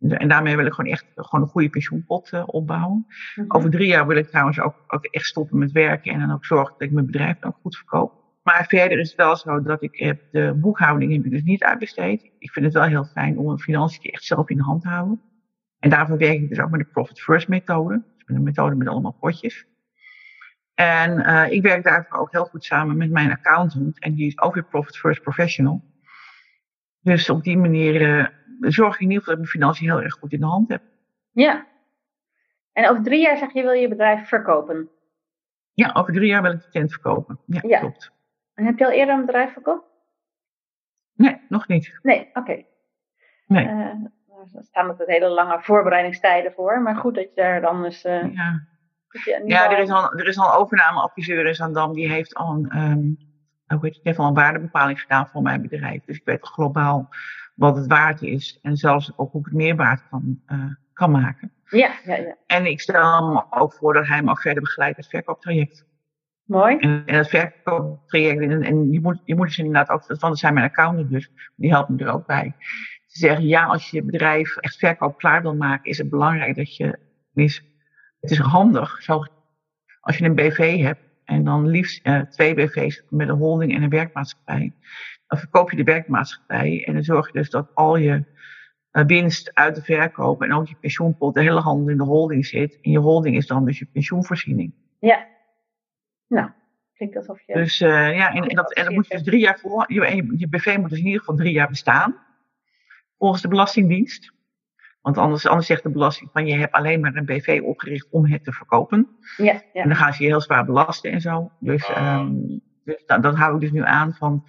En 0.01 0.29
daarmee 0.29 0.57
wil 0.57 0.67
ik 0.67 0.73
gewoon 0.73 0.93
echt 0.93 1.07
gewoon 1.15 1.45
een 1.45 1.51
goede 1.51 1.69
pensioenpot 1.69 2.33
uh, 2.33 2.43
opbouwen. 2.47 2.97
Mm 2.97 3.07
-hmm. 3.35 3.45
Over 3.49 3.71
drie 3.71 3.87
jaar 3.87 4.07
wil 4.07 4.17
ik 4.17 4.29
trouwens 4.29 4.61
ook, 4.61 4.75
ook 4.87 5.05
echt 5.05 5.27
stoppen 5.27 5.59
met 5.59 5.73
werken 5.73 6.13
en 6.13 6.21
dan 6.21 6.33
ook 6.33 6.45
zorgen 6.45 6.73
dat 6.73 6.83
ik 6.83 6.93
mijn 6.93 7.07
bedrijf 7.07 7.45
ook 7.45 7.59
goed 7.63 7.77
verkoop. 7.77 8.20
Maar 8.43 8.65
verder 8.69 8.99
is 8.99 9.09
het 9.09 9.17
wel 9.17 9.37
zo 9.37 9.63
dat 9.63 9.83
ik 9.83 9.97
heb 9.97 10.23
de 10.31 10.55
boekhouding 10.57 11.13
heb 11.13 11.25
ik 11.25 11.31
dus 11.31 11.43
niet 11.43 11.63
uitbesteed. 11.65 12.31
Ik 12.39 12.51
vind 12.51 12.65
het 12.65 12.75
wel 12.75 12.85
heel 12.85 13.05
fijn 13.05 13.39
om 13.39 13.49
een 13.49 13.59
financiën 13.59 14.11
echt 14.11 14.25
zelf 14.25 14.49
in 14.49 14.57
de 14.57 14.63
hand 14.63 14.83
te 14.83 14.89
houden. 14.89 15.21
En 15.79 15.91
daarvoor 15.91 16.17
werk 16.19 16.41
ik 16.41 16.49
dus 16.49 16.61
ook 16.61 16.71
met 16.71 16.81
de 16.81 16.87
Profit 16.87 17.21
First 17.21 17.49
methode. 17.49 17.95
Dus 18.17 18.25
met 18.27 18.37
een 18.37 18.43
methode 18.43 18.75
met 18.75 18.89
allemaal 18.89 19.17
potjes. 19.21 19.67
En 20.75 21.19
uh, 21.19 21.51
ik 21.51 21.63
werk 21.63 21.85
daarvoor 21.85 22.19
ook 22.19 22.33
heel 22.33 22.45
goed 22.45 22.65
samen 22.65 22.97
met 22.97 23.11
mijn 23.11 23.31
accountant. 23.31 24.01
En 24.01 24.15
die 24.15 24.27
is 24.27 24.41
ook 24.41 24.55
weer 24.55 24.65
Profit 24.65 24.97
First 24.97 25.23
Professional. 25.23 25.83
Dus 27.01 27.31
op 27.31 27.43
die 27.43 27.59
manier 27.59 28.01
uh, 28.01 28.27
zorg 28.61 28.95
ik 28.95 29.01
in 29.01 29.07
ieder 29.11 29.19
geval 29.23 29.35
dat 29.37 29.45
ik 29.45 29.51
mijn 29.51 29.63
financiën 29.63 29.87
heel 29.87 30.03
erg 30.03 30.15
goed 30.15 30.33
in 30.33 30.41
de 30.41 30.47
hand 30.47 30.69
heb. 30.69 30.83
Ja. 31.33 31.67
En 32.73 32.89
over 32.89 33.03
drie 33.03 33.21
jaar 33.21 33.37
zeg 33.37 33.53
je 33.53 33.63
wil 33.63 33.73
je 33.73 33.89
bedrijf 33.89 34.29
verkopen. 34.29 34.89
Ja, 35.73 35.91
over 35.93 36.13
drie 36.13 36.29
jaar 36.29 36.43
wil 36.43 36.53
ik 36.53 36.63
de 36.63 36.69
tent 36.71 36.91
verkopen. 36.93 37.41
Ja, 37.47 37.61
Ja. 37.67 37.79
klopt. 37.79 38.13
En 38.61 38.67
heb 38.67 38.79
je 38.79 38.85
al 38.85 38.91
eerder 38.91 39.15
een 39.15 39.27
bedrijf 39.27 39.53
verkocht? 39.53 39.85
Nee, 41.15 41.41
nog 41.49 41.69
niet. 41.69 41.99
Nee, 42.03 42.31
oké. 42.33 42.65
Nee. 43.47 43.67
Eh, 43.67 43.75
er 44.55 44.65
staan 44.65 44.87
natuurlijk 44.87 45.19
hele 45.19 45.29
lange 45.29 45.63
voorbereidingstijden 45.63 46.53
voor. 46.53 46.81
Maar 46.81 46.97
goed 46.97 47.15
dat 47.15 47.25
je 47.25 47.35
daar 47.35 47.61
dan 47.61 47.85
eens... 47.85 48.05
eh, 48.05 48.35
Ja, 48.35 48.67
ja 49.47 49.71
er, 49.71 49.79
is 49.79 49.91
al, 49.91 50.13
er 50.13 50.27
is 50.27 50.39
al 50.39 50.47
een 50.47 50.59
overnameadviseur 50.59 51.47
in 51.47 51.55
Zandam. 51.55 51.93
Die 51.93 52.11
heeft 52.11 52.35
al 52.35 52.51
een, 52.69 52.69
hoe 53.67 53.79
heet 53.81 53.83
het, 53.83 53.93
die 53.93 54.01
heeft 54.03 54.19
al 54.19 54.27
een 54.27 54.35
waardebepaling 54.35 55.01
gedaan 55.01 55.29
voor 55.29 55.43
mijn 55.43 55.63
bedrijf. 55.63 56.05
Dus 56.05 56.17
ik 56.17 56.25
weet 56.25 56.47
globaal 56.47 57.09
wat 57.55 57.77
het 57.77 57.87
waard 57.87 58.23
is. 58.23 58.59
En 58.63 58.77
zelfs 58.77 59.13
ook 59.17 59.33
hoe 59.33 59.41
ik 59.41 59.47
het 59.47 59.57
meer 59.57 59.77
waard 59.77 60.09
kan, 60.09 60.43
eh, 60.47 60.65
kan 60.93 61.11
maken. 61.11 61.53
Ja, 61.65 61.91
ja, 62.05 62.15
ja. 62.17 62.37
En 62.47 62.67
ik 62.67 62.81
stel 62.81 63.15
hem 63.29 63.45
ook 63.51 63.73
voor 63.75 63.95
dat 63.95 64.07
hij 64.07 64.17
hem 64.17 64.31
ook 64.31 64.41
verder 64.41 64.63
begeleidt 64.63 64.97
met 64.97 65.05
het 65.05 65.15
verkooptraject. 65.15 65.89
Mooi. 66.51 66.77
En, 66.77 67.03
en 67.07 67.15
het 67.17 67.29
verkooptraject, 67.29 68.41
en, 68.41 68.63
en 68.63 68.91
die, 68.91 69.01
moet, 69.01 69.23
die 69.25 69.35
moet 69.35 69.47
dus 69.47 69.59
inderdaad 69.59 69.89
ook, 69.89 70.07
want 70.07 70.21
dat 70.21 70.39
zijn 70.39 70.55
mijn 70.55 70.67
accountant 70.67 71.11
dus, 71.11 71.31
die 71.57 71.71
helpt 71.71 71.89
me 71.89 71.99
er 71.99 72.13
ook 72.13 72.27
bij. 72.27 72.55
Ze 73.07 73.19
zeggen, 73.19 73.47
ja, 73.47 73.65
als 73.65 73.91
je 73.91 73.97
je 73.97 74.03
bedrijf 74.03 74.57
echt 74.57 74.77
verkoop 74.77 75.19
klaar 75.19 75.43
wil 75.43 75.55
maken, 75.55 75.91
is 75.91 75.99
het 75.99 76.11
belangrijk 76.11 76.57
dat 76.57 76.77
je, 76.77 76.99
is, 77.35 77.65
het 78.21 78.31
is 78.31 78.39
handig, 78.39 79.03
zo, 79.03 79.25
als 80.01 80.19
je 80.19 80.25
een 80.25 80.35
BV 80.35 80.81
hebt, 80.81 81.01
en 81.25 81.45
dan 81.45 81.67
liefst 81.67 82.07
eh, 82.07 82.21
twee 82.21 82.55
BV's 82.55 83.03
met 83.09 83.29
een 83.29 83.37
holding 83.37 83.75
en 83.75 83.83
een 83.83 83.91
werkmaatschappij. 83.91 84.73
Dan 85.27 85.39
verkoop 85.39 85.71
je 85.71 85.77
de 85.77 85.85
werkmaatschappij 85.85 86.85
en 86.87 86.95
dan 86.95 87.03
zorg 87.03 87.27
je 87.27 87.39
dus 87.39 87.51
dat 87.51 87.71
al 87.75 87.97
je 87.97 88.25
eh, 88.91 89.05
winst 89.05 89.55
uit 89.55 89.75
de 89.75 89.83
verkoop 89.83 90.43
en 90.43 90.53
ook 90.53 90.69
je 90.69 90.77
pensioenpot, 90.81 91.35
de 91.35 91.41
hele 91.41 91.61
handel 91.61 91.89
in 91.89 91.97
de 91.97 92.05
holding 92.05 92.47
zit. 92.47 92.79
En 92.83 92.91
je 92.91 92.99
holding 92.99 93.37
is 93.37 93.47
dan 93.47 93.65
dus 93.65 93.79
je 93.79 93.87
pensioenvoorziening. 93.93 94.73
Ja. 94.99 95.27
Nou, 96.31 96.51
klinkt 96.95 97.17
alsof 97.17 97.41
je... 97.47 97.55
Dus 97.55 97.81
eh, 97.81 98.17
ja, 98.17 98.33
en, 98.35 98.43
en 98.43 98.57
dat, 98.57 98.73
en 98.73 98.85
dat 98.85 98.93
moet 98.93 99.07
je 99.07 99.15
dus 99.15 99.23
drie 99.23 99.41
jaar 99.41 99.59
voor. 99.59 99.85
Je, 99.93 100.07
en 100.07 100.17
je, 100.17 100.35
je 100.37 100.49
BV 100.49 100.77
moet 100.81 100.91
dus 100.91 100.99
in 100.99 101.05
ieder 101.05 101.19
geval 101.19 101.37
drie 101.37 101.53
jaar 101.53 101.69
bestaan. 101.69 102.17
Volgens 103.19 103.43
de 103.43 103.49
Belastingdienst. 103.49 104.33
Want 105.01 105.19
anders, 105.19 105.47
anders 105.47 105.67
zegt 105.67 105.83
de 105.83 105.91
belasting 105.91 106.31
van 106.33 106.47
je 106.47 106.57
hebt 106.57 106.73
alleen 106.73 107.01
maar 107.01 107.15
een 107.15 107.25
BV 107.25 107.61
opgericht 107.65 108.09
om 108.11 108.27
het 108.27 108.45
te 108.45 108.53
verkopen. 108.53 109.09
ja, 109.37 109.53
En 109.53 109.63
ja. 109.73 109.83
dan 109.83 109.97
gaan 109.97 110.13
ze 110.13 110.23
je 110.23 110.29
heel 110.29 110.41
zwaar 110.41 110.65
belasten 110.65 111.11
en 111.11 111.21
zo. 111.21 111.53
Dus, 111.59 111.89
ehm, 111.89 112.33
dus 112.85 113.03
dat, 113.07 113.23
dat 113.23 113.35
hou 113.35 113.55
ik 113.55 113.61
dus 113.61 113.71
nu 113.71 113.85
aan 113.85 114.15
van 114.15 114.49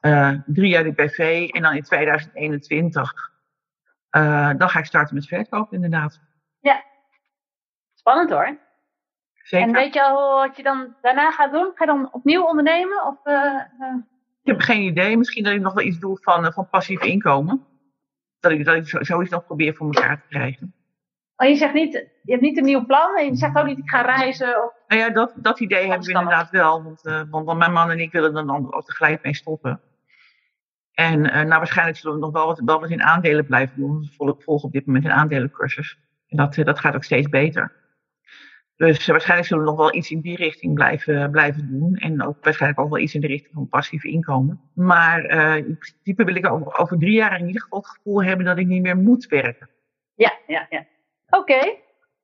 eh, 0.00 0.32
drie 0.46 0.68
jaar 0.68 0.84
de 0.84 0.92
BV. 0.92 1.48
En 1.50 1.62
dan 1.62 1.74
in 1.74 1.82
2021, 1.82 3.32
eh, 4.10 4.50
dan 4.56 4.68
ga 4.68 4.78
ik 4.78 4.84
starten 4.84 5.14
met 5.14 5.26
verkopen 5.26 5.74
inderdaad. 5.74 6.20
Spannend 7.94 8.30
hoor. 8.30 8.58
Zeker. 9.44 9.66
En 9.68 9.72
weet 9.74 9.94
je 9.94 10.02
al 10.04 10.38
wat 10.38 10.56
je 10.56 10.62
dan 10.62 10.94
daarna 11.02 11.30
gaat 11.30 11.52
doen? 11.52 11.70
Ga 11.74 11.84
je 11.84 11.86
dan 11.86 12.08
opnieuw 12.12 12.42
ondernemen? 12.42 13.06
Of, 13.06 13.16
eh, 13.24 13.34
eh, 13.44 13.94
Ik 14.42 14.50
heb 14.50 14.60
geen 14.60 14.82
idee. 14.82 15.16
Misschien 15.16 15.44
dat 15.44 15.52
ik 15.52 15.60
nog 15.60 15.74
wel 15.74 15.84
iets 15.84 15.98
doe 15.98 16.18
van, 16.22 16.44
eh, 16.46 16.52
van 16.52 16.68
passief 16.68 17.02
inkomen. 17.02 17.64
Dat 18.40 18.52
ik, 18.52 18.64
dat 18.64 18.74
ik 18.74 18.88
zo- 18.88 19.02
zoiets 19.02 19.30
nog 19.30 19.44
probeer 19.46 19.74
voor 19.74 19.86
elkaar 19.94 20.20
te 20.20 20.28
krijgen. 20.28 20.74
Oh, 21.36 21.48
je 21.48 21.54
zegt 21.54 21.74
niet, 21.74 21.92
je 22.22 22.30
hebt 22.30 22.42
niet 22.42 22.58
een 22.58 22.64
nieuw 22.64 22.84
plan. 22.86 23.16
En 23.16 23.24
je 23.26 23.36
zegt 23.36 23.56
ook 23.56 23.66
niet, 23.66 23.78
ik 23.78 23.88
ga 23.90 24.00
reizen. 24.00 24.64
Of... 24.64 24.72
Nou 24.88 25.00
ja, 25.00 25.10
dat, 25.10 25.32
dat 25.36 25.60
idee 25.60 25.86
hebben 25.88 26.06
we 26.06 26.12
inderdaad 26.12 26.50
wel. 26.50 26.82
Want, 26.82 27.00
want, 27.30 27.46
want 27.46 27.58
mijn 27.58 27.72
man 27.72 27.90
en 27.90 27.98
ik 28.00 28.12
willen 28.12 28.36
er 28.36 28.46
dan 28.46 28.74
ook 28.74 28.84
tegelijk 28.84 29.22
mee 29.22 29.34
stoppen. 29.34 29.80
En 30.92 31.20
nou, 31.20 31.48
waarschijnlijk 31.48 31.98
zullen 31.98 32.16
we 32.16 32.22
nog 32.22 32.32
wel 32.32 32.46
wat, 32.46 32.60
wel 32.64 32.80
wat 32.80 32.90
in 32.90 33.02
aandelen 33.02 33.46
blijven 33.46 33.76
doen. 33.76 34.00
We 34.18 34.34
volgen 34.38 34.66
op 34.66 34.72
dit 34.72 34.86
moment 34.86 35.04
een 35.04 35.10
aandelencursus. 35.12 35.98
En 36.28 36.36
dat, 36.36 36.54
dat 36.54 36.78
gaat 36.78 36.94
ook 36.94 37.04
steeds 37.04 37.28
beter. 37.28 37.72
Dus 38.76 39.06
waarschijnlijk 39.06 39.48
zullen 39.48 39.64
we 39.64 39.70
nog 39.70 39.78
wel 39.78 39.94
iets 39.94 40.10
in 40.10 40.20
die 40.20 40.36
richting 40.36 40.74
blijven, 40.74 41.30
blijven 41.30 41.68
doen. 41.70 41.94
En 41.94 42.22
ook 42.26 42.36
waarschijnlijk 42.40 42.80
ook 42.80 42.90
wel 42.90 42.98
iets 43.02 43.14
in 43.14 43.20
de 43.20 43.26
richting 43.26 43.54
van 43.54 43.68
passief 43.68 44.04
inkomen. 44.04 44.60
Maar 44.74 45.24
eh, 45.24 45.56
in 45.56 45.78
principe 45.78 46.24
wil 46.24 46.34
ik 46.34 46.50
over, 46.50 46.78
over 46.78 46.98
drie 46.98 47.14
jaar 47.14 47.38
in 47.38 47.46
ieder 47.46 47.62
geval 47.62 47.78
het 47.78 47.88
gevoel 47.88 48.22
hebben 48.24 48.46
dat 48.46 48.58
ik 48.58 48.66
niet 48.66 48.82
meer 48.82 48.96
moet 48.96 49.26
werken. 49.26 49.68
Ja, 50.14 50.32
ja, 50.46 50.66
ja. 50.70 50.84
Oké. 51.28 51.74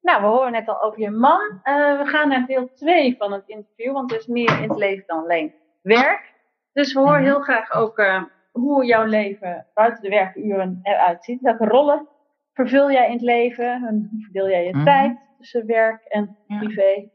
Nou, 0.00 0.20
we 0.22 0.26
horen 0.28 0.52
net 0.52 0.68
al 0.68 0.82
over 0.82 1.00
je 1.00 1.10
man. 1.10 1.60
Eh, 1.62 1.98
we 1.98 2.06
gaan 2.06 2.28
naar 2.28 2.46
deel 2.46 2.70
2 2.74 3.14
van 3.18 3.32
het 3.32 3.42
interview, 3.46 3.92
want 3.92 4.12
er 4.12 4.18
is 4.18 4.26
meer 4.26 4.62
in 4.62 4.68
het 4.68 4.78
leven 4.78 5.04
dan 5.06 5.22
alleen 5.22 5.54
werk. 5.82 6.32
Dus 6.72 6.92
we 6.92 7.00
horen 7.00 7.20
Mhm. 7.20 7.24
heel 7.30 7.40
graag 7.40 7.72
ook 7.72 7.98
eh, 7.98 8.22
hoe 8.52 8.84
jouw 8.84 9.04
leven 9.04 9.66
buiten 9.74 10.02
de 10.02 10.08
werkuren 10.08 10.78
eruit 10.82 11.24
ziet. 11.24 11.40
Welke 11.40 11.64
rollen 11.64 12.08
vervul 12.60 12.90
jij 12.90 13.06
in 13.06 13.12
het 13.12 13.20
leven? 13.22 13.72
En 13.86 14.08
hoe 14.10 14.22
verdeel 14.22 14.48
jij 14.48 14.64
je 14.64 14.74
Mhm. 14.74 14.84
tijd 14.84 15.18
tussen 15.38 15.66
werk 15.66 16.04
en 16.04 16.36
Ja. 16.46 16.58
privé? 16.58 17.08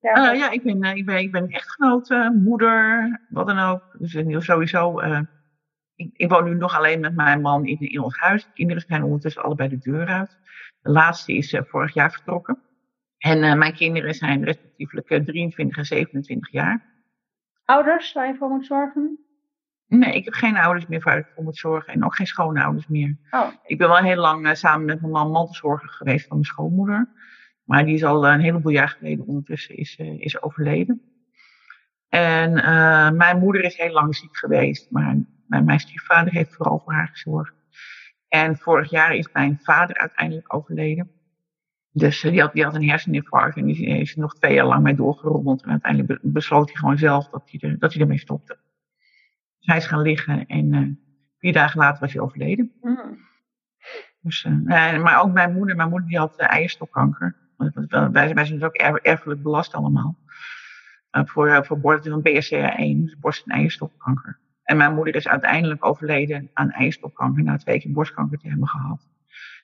Ja, 0.00 0.32
Eh, 0.32 0.38
ja, 0.38 0.50
ik 0.50 0.62
ben, 0.62 0.82
eh, 0.82 0.94
ik, 0.96 1.06
ben, 1.06 1.18
ik 1.18 1.30
ben 1.32 1.48
echtgenote, 1.48 2.40
moeder, 2.44 3.20
wat 3.28 3.46
dan 3.46 3.58
ook. 3.58 3.96
Dus 3.98 4.14
eh, 4.14 4.38
sowieso. 4.40 4.98
eh, 4.98 5.20
ik, 5.94 6.10
ik 6.12 6.30
woon 6.30 6.44
nu 6.44 6.54
nog 6.54 6.76
alleen 6.76 7.00
met 7.00 7.14
mijn 7.14 7.40
man 7.40 7.64
in, 7.66 7.78
in 7.78 8.00
ons 8.02 8.18
huis. 8.18 8.44
De 8.44 8.52
kinderen 8.52 8.82
zijn 8.86 9.02
ondertussen 9.02 9.42
allebei 9.42 9.68
de 9.68 9.78
deur 9.78 10.06
uit. 10.06 10.36
De 10.80 10.90
laatste 10.90 11.32
is 11.32 11.52
eh, 11.52 11.62
vorig 11.64 11.94
jaar 11.94 12.10
vertrokken. 12.10 12.62
En 13.18 13.42
eh, 13.42 13.54
mijn 13.54 13.74
kinderen 13.74 14.14
zijn 14.14 14.44
respectievelijk 14.44 15.10
eh, 15.10 15.20
23 15.24 15.76
en 15.76 15.84
27 15.84 16.50
jaar. 16.52 16.86
Ouders 17.64 18.12
waar 18.12 18.26
je 18.26 18.34
voor 18.34 18.48
moet 18.48 18.66
zorgen? 18.66 19.18
Nee, 19.88 20.14
ik 20.14 20.24
heb 20.24 20.34
geen 20.34 20.56
ouders 20.56 20.86
meer 20.86 21.00
waar 21.00 21.18
ik 21.18 21.26
voor 21.34 21.44
moet 21.44 21.56
zorgen. 21.56 21.92
En 21.92 22.04
ook 22.04 22.14
geen 22.14 22.26
schoonouders 22.26 22.86
meer. 22.86 23.16
Oh, 23.30 23.48
Ik 23.64 23.78
ben 23.78 23.88
wel 23.88 23.96
heel 23.96 24.16
lang 24.16 24.46
eh, 24.46 24.54
samen 24.54 24.86
met 24.86 25.00
mijn 25.00 25.12
man 25.12 25.30
mantelzorger 25.30 25.88
geweest 25.88 26.26
van 26.26 26.36
mijn 26.36 26.48
schoonmoeder. 26.48 27.08
Maar 27.64 27.84
die 27.84 27.94
is 27.94 28.04
al 28.04 28.26
eh, 28.26 28.32
een 28.32 28.40
heleboel 28.40 28.72
jaar 28.72 28.88
geleden 28.88 29.26
ondertussen 29.26 29.76
is, 29.76 29.96
eh, 29.98 30.20
is 30.20 30.42
overleden. 30.42 31.02
En 32.08 32.52
mijn 33.16 33.38
moeder 33.38 33.64
is 33.64 33.76
heel 33.76 33.92
lang 33.92 34.16
ziek 34.16 34.36
geweest. 34.36 34.90
Maar 34.90 35.16
mijn, 35.46 35.64
mijn 35.64 35.80
stiefvader 35.80 36.32
heeft 36.32 36.54
vooral 36.54 36.78
voor 36.78 36.92
haar 36.92 37.08
gezorgd. 37.08 37.54
En 38.28 38.56
vorig 38.58 38.90
jaar 38.90 39.14
is 39.14 39.32
mijn 39.32 39.58
vader 39.62 39.96
uiteindelijk 39.98 40.54
overleden. 40.54 41.10
Dus 41.92 42.20
die, 42.20 42.40
had, 42.40 42.52
die 42.52 42.64
had 42.64 42.74
een 42.74 42.88
herseninfarct 42.88 43.56
en 43.56 43.64
die 43.64 43.86
is 43.86 44.12
er 44.14 44.20
nog 44.20 44.34
twee 44.34 44.54
jaar 44.54 44.66
lang 44.66 44.82
mee 44.82 44.94
doorgerommeld. 44.94 45.62
En 45.62 45.70
uiteindelijk 45.70 46.22
be- 46.22 46.28
besloot 46.30 46.66
hij 46.68 46.76
gewoon 46.76 46.98
zelf 46.98 47.28
dat 47.28 47.50
hij, 47.50 47.70
er, 47.70 47.78
dat 47.78 47.92
hij 47.92 48.02
ermee 48.02 48.18
stopte. 48.18 48.58
Dus 49.58 49.66
hij 49.66 49.76
is 49.76 49.86
gaan 49.86 50.02
liggen 50.02 50.46
en 50.46 50.74
eh, 50.74 50.82
vier 51.38 51.52
dagen 51.52 51.80
later 51.80 52.00
was 52.00 52.12
hij 52.12 52.22
overleden. 52.22 52.72
hmm. 52.80 53.26
Dus, 54.20 54.44
eh, 54.44 54.52
nee, 54.52 54.98
maar 54.98 55.22
ook 55.22 55.32
mijn 55.32 55.52
moeder, 55.52 55.76
mijn 55.76 55.88
moeder 55.88 56.08
die 56.08 56.18
had 56.18 56.36
eh, 56.38 56.52
eierstokkanker. 56.52 57.36
Wij, 58.10 58.10
wij 58.10 58.44
zijn 58.44 58.58
dus 58.58 58.62
ook 58.68 58.74
erf- 58.74 58.96
erfelijk 59.02 59.42
belast 59.42 59.74
allemaal. 59.74 60.18
Eh, 61.10 61.22
voor, 61.24 61.64
voor 61.66 61.80
borst 61.80 62.08
van 62.08 62.20
BRCA1, 62.22 63.02
dus 63.04 63.18
borst- 63.18 63.46
en 63.46 63.52
eierstokkanker. 63.56 64.40
En 64.62 64.76
mijn 64.76 64.94
moeder 64.94 65.14
is 65.14 65.28
uiteindelijk 65.28 65.84
overleden 65.84 66.50
aan 66.52 66.70
eierstokkanker 66.70 67.42
na 67.42 67.56
twee 67.56 67.80
keer 67.80 67.92
borstkanker 67.92 68.38
te 68.38 68.48
hebben 68.48 68.68
gehad. 68.68 69.08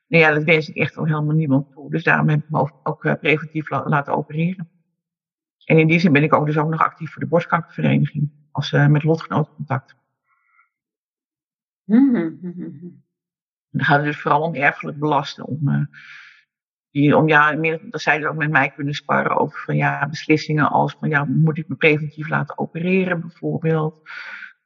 Nou 0.09 0.23
ja, 0.25 0.33
dat 0.35 0.45
wens 0.45 0.69
ik 0.69 0.77
echt 0.77 0.95
wel 0.95 1.05
helemaal 1.07 1.35
niemand 1.35 1.73
toe. 1.73 1.91
Dus 1.91 2.03
daarom 2.05 2.29
heb 2.29 2.39
ik 2.43 2.51
me 2.51 2.71
ook, 2.83 3.05
eh, 3.05 3.15
preventief 3.21 3.71
la- 3.71 3.89
laten 3.89 4.15
opereren. 4.17 4.69
En 5.65 5.79
in 5.79 5.87
die 5.87 5.99
zin 5.99 6.13
ben 6.13 6.23
ik 6.23 6.35
ook 6.35 6.47
dus 6.47 6.59
ook 6.59 6.71
nog 6.71 6.81
actief 6.81 7.13
voor 7.13 7.23
de 7.23 7.29
borstkankervereniging. 7.29 8.31
Als 8.55 8.73
eh, 8.73 8.87
met 8.87 9.03
lotgenoten 9.05 9.55
contact. 9.55 9.95
Hmm, 11.85 12.39
hmm. 12.41 13.03
Dan 13.71 13.85
gaat 13.85 13.97
het 13.97 14.05
dus 14.07 14.21
vooral 14.21 14.43
om 14.43 14.55
erfelijk 14.55 14.99
belasten. 14.99 15.45
Om, 15.45 15.69
eh, 15.69 15.85
die, 16.91 17.17
om 17.17 17.29
ja, 17.29 17.53
meer, 17.53 17.81
dat 17.91 18.01
zij 18.01 18.19
dus 18.19 18.27
ook 18.27 18.37
met 18.37 18.51
mij 18.51 18.71
kunnen 18.71 18.95
sparren 18.95 19.37
over 19.37 19.61
van, 19.61 19.77
ja, 19.77 20.09
beslissingen 20.09 20.69
als 20.71 20.97
van 21.01 21.09
ja, 21.09 21.25
moet 21.25 21.59
ik 21.59 21.69
me 21.69 21.75
preventief 21.75 22.29
laten 22.29 22.59
opereren 22.59 23.21
bijvoorbeeld. 23.21 24.01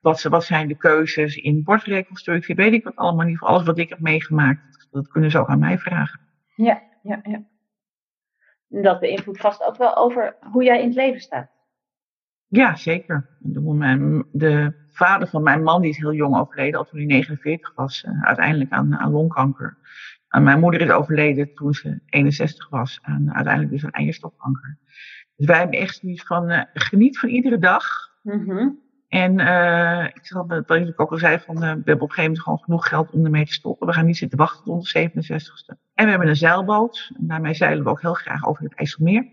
Wat, 0.01 0.21
ze- 0.21 0.29
wat 0.29 0.45
zijn 0.45 0.69
de 0.69 0.77
keuzes 0.77 1.37
in 1.37 1.63
borstreconstructie? 1.63 2.55
Weet 2.55 2.73
ik 2.73 2.85
wat 2.85 2.97
allemaal. 2.97 3.27
Geval 3.27 3.49
alles 3.49 3.67
wat 3.67 3.79
ik 3.79 3.89
heb 3.89 4.01
meegemaakt, 4.01 4.89
dat 4.91 5.09
kunnen 5.09 5.31
ze 5.31 5.39
ook 5.39 5.49
aan 5.49 5.59
mij 5.59 5.79
vragen. 5.79 6.21
Ja, 6.55 6.83
ja, 7.03 7.21
ja. 7.23 7.43
Dat 8.69 9.01
beïnvloedt 9.01 9.41
vast 9.41 9.63
ook 9.65 9.77
wel 9.77 9.97
over 9.97 10.37
hoe 10.53 10.65
jij 10.65 10.81
in 10.81 10.87
het 10.87 10.97
leven 10.97 11.21
staat. 11.21 11.51
Ja, 12.49 12.77
zeker. 12.77 13.29
Mijn, 13.63 14.25
de 14.33 14.73
vader 14.89 15.29
van 15.29 15.43
mijn 15.43 15.63
man 15.63 15.81
die 15.81 15.91
is 15.91 15.97
heel 15.97 16.13
jong 16.13 16.37
overleden, 16.37 16.79
al 16.79 16.85
toen 16.85 16.99
hij 16.99 17.09
49 17.09 17.75
was, 17.75 18.05
eh, 18.05 18.23
uiteindelijk 18.23 18.71
aan, 18.71 18.97
aan 18.97 19.11
longkanker. 19.11 19.77
En 20.29 20.43
mijn 20.43 20.61
moeder 20.61 20.81
is 20.81 20.91
overleden 20.91 21.55
toen 21.55 21.75
ze 21.75 22.01
61 22.07 22.69
was, 22.69 22.99
aan, 23.03 23.35
uiteindelijk 23.35 23.73
dus 23.73 23.85
aan 23.85 23.91
eierstokkanker. 23.91 24.79
Dus 25.37 25.47
wij 25.47 25.59
hebben 25.59 25.81
echt 25.81 25.97
zoiets 25.97 26.23
van, 26.23 26.51
eh, 26.51 26.63
geniet 26.73 27.19
van 27.19 27.29
iedere 27.29 27.59
dag. 27.59 27.85
Mhm. 28.23 28.69
En 29.09 29.41
eh, 29.41 30.05
ik 30.05 30.27
zal 30.27 30.47
wat 30.47 30.71
ik 30.71 31.01
ook 31.01 31.11
al 31.11 31.19
zei, 31.19 31.39
van, 31.39 31.59
we 31.59 31.65
hebben 31.65 31.95
op 31.95 32.01
een 32.01 32.01
gegeven 32.01 32.23
moment 32.23 32.41
gewoon 32.41 32.59
genoeg 32.59 32.89
geld 32.89 33.11
om 33.11 33.25
ermee 33.25 33.47
te 33.47 33.53
stoppen. 33.53 33.87
We 33.87 33.93
gaan 33.93 34.07
niet 34.07 34.17
zitten 34.17 34.39
wachten 34.39 34.65
tot 34.65 34.93
de 34.93 35.11
67ste. 35.11 35.77
En 35.95 36.05
we 36.05 36.11
hebben 36.11 36.29
een 36.29 36.37
zeilboot. 36.37 37.11
En 37.19 37.27
daarmee 37.27 37.55
zeilen 37.55 37.85
we 37.85 37.91
ook 37.91 38.01
heel 38.01 38.15
graag 38.15 38.47
over 38.47 38.65
het 38.65 38.75
IJsselmeer. 38.75 39.27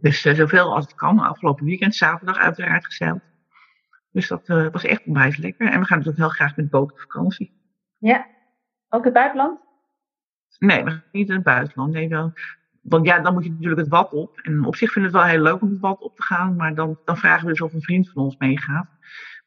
Dus 0.00 0.24
eh, 0.24 0.34
zoveel 0.34 0.74
als 0.74 0.84
het 0.84 0.94
kan. 0.94 1.18
Afgelopen 1.18 1.64
weekend, 1.64 1.94
zaterdag 1.94 2.38
uiteraard 2.38 2.84
gezeild. 2.84 3.20
Dus 4.10 4.28
dat 4.28 4.48
eh, 4.48 4.66
was 4.72 4.84
echt 4.84 5.06
onwijs 5.06 5.36
lekker. 5.36 5.70
En 5.70 5.80
we 5.80 5.86
gaan 5.86 6.06
ook 6.06 6.16
heel 6.16 6.28
graag 6.28 6.56
met 6.56 6.70
boot 6.70 6.92
op 6.92 7.00
vakantie. 7.00 7.52
Ja, 7.98 8.26
ook 8.88 9.04
het 9.04 9.12
buitenland? 9.12 9.60
Nee, 10.58 10.84
we 10.84 10.90
gaan 10.90 11.04
niet 11.12 11.28
in 11.28 11.34
het 11.34 11.44
buitenland. 11.44 11.92
Nee, 11.92 12.08
wel, 12.08 12.32
want 12.84 13.06
ja, 13.06 13.20
dan 13.20 13.34
moet 13.34 13.44
je 13.44 13.50
natuurlijk 13.50 13.80
het 13.80 13.90
wat 13.90 14.12
op. 14.12 14.38
En 14.38 14.64
op 14.64 14.76
zich 14.76 14.92
vind 14.92 15.06
ik 15.06 15.12
het 15.12 15.20
wel 15.20 15.30
heel 15.30 15.42
leuk 15.42 15.60
om 15.60 15.70
het 15.70 15.80
wat 15.80 16.00
op 16.00 16.16
te 16.16 16.22
gaan. 16.22 16.56
Maar 16.56 16.74
dan, 16.74 16.98
dan 17.04 17.16
vragen 17.16 17.44
we 17.44 17.50
dus 17.50 17.60
of 17.60 17.72
een 17.72 17.82
vriend 17.82 18.10
van 18.10 18.22
ons 18.22 18.36
meegaat. 18.36 18.88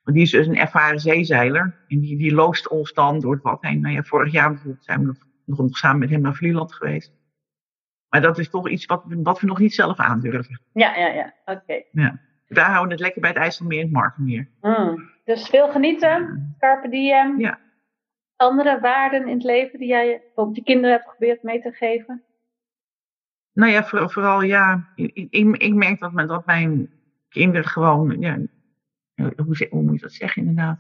Want 0.04 0.18
die 0.18 0.26
is 0.26 0.32
dus 0.32 0.48
een 0.48 0.58
ervaren 0.58 1.00
zeezeiler. 1.00 1.86
En 1.88 2.00
die, 2.00 2.18
die 2.18 2.34
loost 2.34 2.68
ons 2.68 2.94
dan 2.94 3.20
door 3.20 3.34
het 3.34 3.44
wat 3.44 3.62
heen. 3.62 3.82
Nou 3.82 3.94
ja, 3.94 4.04
vorig 4.04 4.32
jaar 4.32 4.50
bijvoorbeeld 4.50 4.84
zijn 4.84 5.00
we 5.00 5.06
nog, 5.06 5.18
nog 5.58 5.78
samen 5.78 6.00
met 6.00 6.10
hem 6.10 6.22
naar 6.22 6.36
Vlieland 6.36 6.74
geweest. 6.74 7.14
Maar 8.10 8.22
dat 8.22 8.38
is 8.38 8.50
toch 8.50 8.70
iets 8.70 8.86
wat, 8.86 9.04
wat 9.08 9.40
we 9.40 9.48
nog 9.48 9.60
niet 9.60 9.74
zelf 9.74 10.00
aandurven. 10.00 10.62
Ja, 10.74 10.96
ja, 10.96 11.08
ja. 11.08 11.34
Oké. 11.46 11.82
Ja. 11.92 12.20
Daar 12.48 12.70
houden 12.70 12.88
we 12.88 12.94
het 12.94 13.04
lekker 13.04 13.22
bij 13.22 13.30
het 13.30 13.40
IJsselmeer 13.40 13.80
en 13.80 13.86
het 13.86 13.94
Markenmeer. 13.94 14.48
Mm. 14.62 15.10
Dus 15.26 15.48
veel 15.48 15.72
genieten, 15.72 16.56
carpe 16.60 16.90
diem. 16.90 17.40
Ja. 17.40 17.60
Andere 18.36 18.80
waarden 18.80 19.28
in 19.28 19.34
het 19.34 19.44
leven 19.44 19.80
die 19.80 19.88
jij 19.88 20.22
bijvoorbeeld 20.26 20.56
je 20.56 20.64
kinderen 20.64 20.92
hebt 20.92 21.10
geprobeerd 21.10 21.44
mee 21.44 21.62
te 21.62 21.72
geven? 21.72 22.24
Nou 23.54 23.72
ja, 23.72 23.84
voor, 23.84 24.10
vooral 24.12 24.42
ja. 24.42 24.88
Ik, 24.96 25.12
ik, 25.30 25.58
ik 25.58 25.74
merk 25.74 26.00
dat, 26.00 26.12
mijn, 26.12 26.28
dat 26.28 26.46
mijn 26.46 26.90
kinderen 27.30 27.70
gewoon. 27.70 28.20
Ja, 28.20 28.38
hoe, 29.16 29.68
hoe 29.70 29.82
moet 29.82 29.96
je 29.96 30.02
dat 30.02 30.12
zeggen 30.12 30.42
inderdaad? 30.42 30.80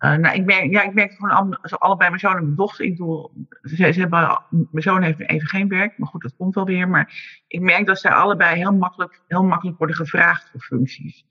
Uh, 0.00 0.14
nou, 0.14 0.34
ik 0.34 0.44
merk, 0.44 0.70
ja, 0.70 0.82
ik 0.82 0.94
merk 0.94 1.12
gewoon 1.12 1.60
allebei 1.60 2.08
mijn 2.08 2.20
zoon 2.20 2.36
en 2.36 2.42
mijn 2.42 2.54
dochter. 2.56 2.84
Ik 2.84 2.96
doe, 2.96 3.30
ze, 3.62 3.92
ze 3.92 4.00
hebben, 4.00 4.42
mijn 4.50 4.82
zoon 4.82 5.02
heeft 5.02 5.20
even 5.20 5.48
geen 5.48 5.68
werk, 5.68 5.98
maar 5.98 6.08
goed, 6.08 6.22
dat 6.22 6.36
komt 6.36 6.54
wel 6.54 6.64
weer. 6.64 6.88
Maar 6.88 7.12
ik 7.46 7.60
merk 7.60 7.86
dat 7.86 7.98
zij 7.98 8.10
allebei 8.10 8.56
heel 8.56 8.72
makkelijk, 8.72 9.22
heel 9.26 9.44
makkelijk 9.44 9.78
worden 9.78 9.96
gevraagd 9.96 10.50
voor 10.50 10.60
functies. 10.60 11.24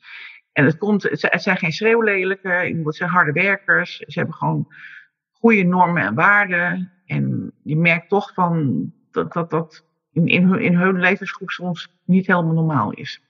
En 0.52 0.66
het, 0.66 0.78
komt, 0.78 1.04
het 1.04 1.42
zijn 1.42 1.58
geen 1.58 1.72
schreeuwlelijke, 1.72 2.50
het 2.84 2.96
zijn 2.96 3.10
harde 3.10 3.32
werkers. 3.32 3.98
Ze 3.98 4.20
hebben 4.20 4.36
gewoon 4.36 4.74
goede 5.32 5.64
normen 5.64 6.04
en 6.04 6.16
waarden. 6.16 6.92
En 7.06 7.52
je 7.64 7.78
merkt 7.78 8.10
toch 8.10 8.34
van 8.34 8.84
dat 9.12 9.34
dat, 9.34 9.50
dat 9.50 9.86
in, 10.12 10.28
in, 10.28 10.44
hun, 10.44 10.62
in 10.62 10.76
hun 10.76 11.00
levensgroep 11.00 11.50
soms 11.50 11.94
niet 12.06 12.28
helemaal 12.28 12.54
normaal 12.54 12.92
is. 12.92 13.22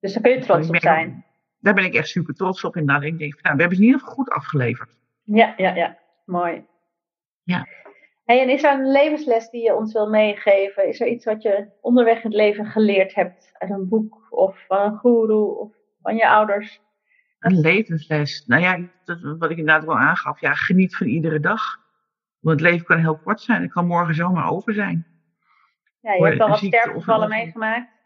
Dus 0.00 0.12
daar 0.12 0.22
kun 0.22 0.32
je 0.32 0.40
trots 0.40 0.68
op 0.68 0.76
zijn 0.76 1.24
daar 1.62 1.74
ben 1.74 1.84
ik 1.84 1.94
echt 1.94 2.08
super 2.08 2.34
trots 2.34 2.64
op. 2.64 2.76
En 2.76 2.86
dan 2.86 3.00
denk 3.00 3.20
ik, 3.20 3.42
nou, 3.42 3.54
we 3.54 3.60
hebben 3.60 3.76
ze 3.76 3.82
in 3.82 3.88
ieder 3.88 4.00
geval 4.00 4.14
goed 4.14 4.30
afgeleverd. 4.30 4.96
Ja, 5.24 5.54
ja, 5.56 5.74
ja. 5.74 5.98
Mooi. 6.24 6.64
Ja. 7.42 7.66
Hey, 8.24 8.42
en 8.42 8.48
is 8.48 8.62
er 8.62 8.72
een 8.72 8.90
levensles 8.90 9.50
die 9.50 9.62
je 9.62 9.74
ons 9.74 9.92
wil 9.92 10.08
meegeven? 10.08 10.88
Is 10.88 11.00
er 11.00 11.06
iets 11.06 11.24
wat 11.24 11.42
je 11.42 11.68
onderweg 11.80 12.16
in 12.16 12.22
het 12.22 12.32
leven 12.32 12.66
geleerd 12.66 13.14
hebt 13.14 13.50
uit 13.52 13.70
een 13.70 13.88
boek 13.88 14.26
of 14.30 14.64
van 14.66 14.92
een 14.92 14.98
guru 14.98 15.34
of 15.34 15.72
van 16.02 16.16
je 16.16 16.28
ouders? 16.28 16.80
Een 17.38 17.60
levensles. 17.60 18.46
Nou 18.46 18.62
ja, 18.62 18.78
dat, 19.04 19.20
wat 19.38 19.50
ik 19.50 19.58
inderdaad 19.58 19.84
wel 19.84 19.98
aangaf. 19.98 20.40
Ja, 20.40 20.54
geniet 20.54 20.96
van 20.96 21.06
iedere 21.06 21.40
dag. 21.40 21.62
Want 22.40 22.60
het 22.60 22.70
leven 22.70 22.86
kan 22.86 22.98
heel 22.98 23.18
kort 23.18 23.40
zijn. 23.40 23.62
Het 23.62 23.72
kan 23.72 23.86
morgen 23.86 24.14
zomaar 24.14 24.50
over 24.50 24.74
zijn. 24.74 25.06
Ja, 26.00 26.12
je 26.12 26.24
hebt 26.24 26.40
al 26.40 26.48
wat 26.48 26.58
sterfgevallen 26.58 27.28
meegemaakt 27.28 28.01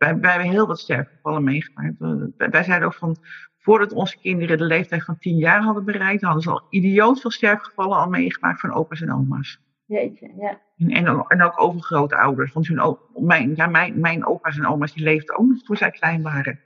wij, 0.00 0.18
wij 0.18 0.30
hebben 0.30 0.50
heel 0.50 0.66
wat 0.66 0.78
sterfgevallen 0.78 1.44
meegemaakt. 1.44 1.94
Wij 2.36 2.62
zeiden 2.64 2.88
ook 2.88 2.94
van, 2.94 3.16
voordat 3.58 3.92
onze 3.92 4.18
kinderen 4.18 4.58
de 4.58 4.64
leeftijd 4.64 5.04
van 5.04 5.18
10 5.18 5.36
jaar 5.36 5.62
hadden 5.62 5.84
bereikt, 5.84 6.22
hadden 6.22 6.42
ze 6.42 6.50
al 6.50 6.66
idioot 6.70 7.20
veel 7.20 7.30
sterfgevallen 7.30 7.96
al 7.96 8.08
meegemaakt 8.08 8.60
van 8.60 8.72
opa's 8.72 9.00
en 9.00 9.12
oma's. 9.12 9.60
Jeetje, 9.86 10.34
ja. 10.36 10.60
En, 10.76 10.90
en, 10.90 11.08
ook, 11.08 11.30
en 11.30 11.42
ook 11.42 11.60
overgrootouders. 11.60 12.52
Want 12.52 12.66
hun, 12.66 12.96
mijn, 13.14 13.54
ja, 13.56 13.66
mijn, 13.66 14.00
mijn 14.00 14.26
opa's 14.26 14.58
en 14.58 14.66
oma's 14.66 14.92
die 14.92 15.04
leefden 15.04 15.38
ook 15.38 15.46
nog 15.46 15.62
toen 15.62 15.76
zij 15.76 15.90
klein 15.90 16.22
waren. 16.22 16.60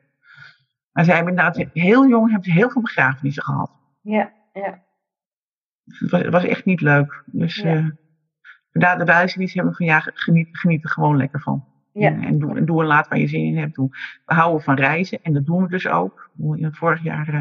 Maar 0.93 1.05
zij 1.05 1.15
hebben 1.15 1.37
inderdaad 1.37 1.69
heel 1.73 2.09
jong 2.09 2.31
hebben 2.31 2.51
ze 2.51 2.59
heel 2.59 2.71
veel 2.71 2.83
begrafenissen 2.83 3.43
gehad. 3.43 3.71
Ja, 4.01 4.33
ja. 4.53 4.83
het, 5.85 6.11
was, 6.11 6.21
het 6.23 6.33
was 6.33 6.45
echt 6.45 6.65
niet 6.65 6.81
leuk. 6.81 7.23
Dus 7.27 7.57
ja. 7.57 7.75
uh, 7.75 7.89
daar 8.73 8.99
de 8.99 9.05
wijze 9.05 9.51
hebben 9.53 9.75
van 9.75 9.87
ja, 9.87 10.01
geniet, 10.01 10.49
geniet 10.53 10.85
er 10.85 10.91
gewoon 10.91 11.17
lekker 11.17 11.41
van. 11.41 11.74
Ja. 11.95 12.23
En, 12.23 12.39
doe, 12.39 12.57
en 12.57 12.65
doe 12.65 12.81
en 12.81 12.87
laat 12.87 13.09
waar 13.09 13.19
je 13.19 13.27
zin 13.27 13.45
in 13.45 13.57
hebt. 13.57 13.75
Doe. 13.75 13.89
We 14.27 14.35
houden 14.35 14.63
van 14.63 14.75
reizen 14.75 15.19
en 15.23 15.33
dat 15.33 15.47
doen 15.47 15.63
we 15.63 15.69
dus 15.69 15.87
ook. 15.87 16.31
Vorig 16.71 17.03
jaar 17.03 17.35
uh, 17.35 17.41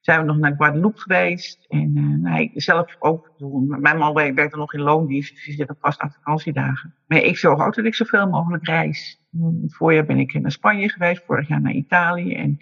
zijn 0.00 0.20
we 0.20 0.26
nog 0.26 0.36
naar 0.36 0.54
Guadeloupe 0.56 1.00
geweest. 1.00 1.64
En 1.68 1.96
uh, 1.96 2.18
nou, 2.18 2.40
ik 2.40 2.50
zelf 2.54 2.96
ook. 2.98 3.32
Mijn 3.66 3.98
man 3.98 4.14
werkt 4.14 4.52
er 4.52 4.58
nog 4.58 4.74
in 4.74 4.80
loondienst, 4.80 5.34
dus 5.34 5.44
die 5.44 5.54
zit 5.54 5.68
er 5.68 5.76
vast 5.80 6.00
aan 6.00 6.12
vakantiedagen. 6.12 6.94
Maar 7.06 7.18
ik 7.18 7.36
zorg 7.36 7.66
ook 7.66 7.74
dat 7.74 7.84
ik 7.84 7.94
zoveel 7.94 8.28
mogelijk 8.28 8.66
reis. 8.66 9.20
Voorjaar 9.66 10.04
ben 10.04 10.18
ik 10.18 10.40
naar 10.40 10.50
Spanje 10.50 10.88
geweest, 10.88 11.24
vorig 11.24 11.48
jaar 11.48 11.60
naar 11.60 11.72
Italië. 11.72 12.34
En, 12.34 12.58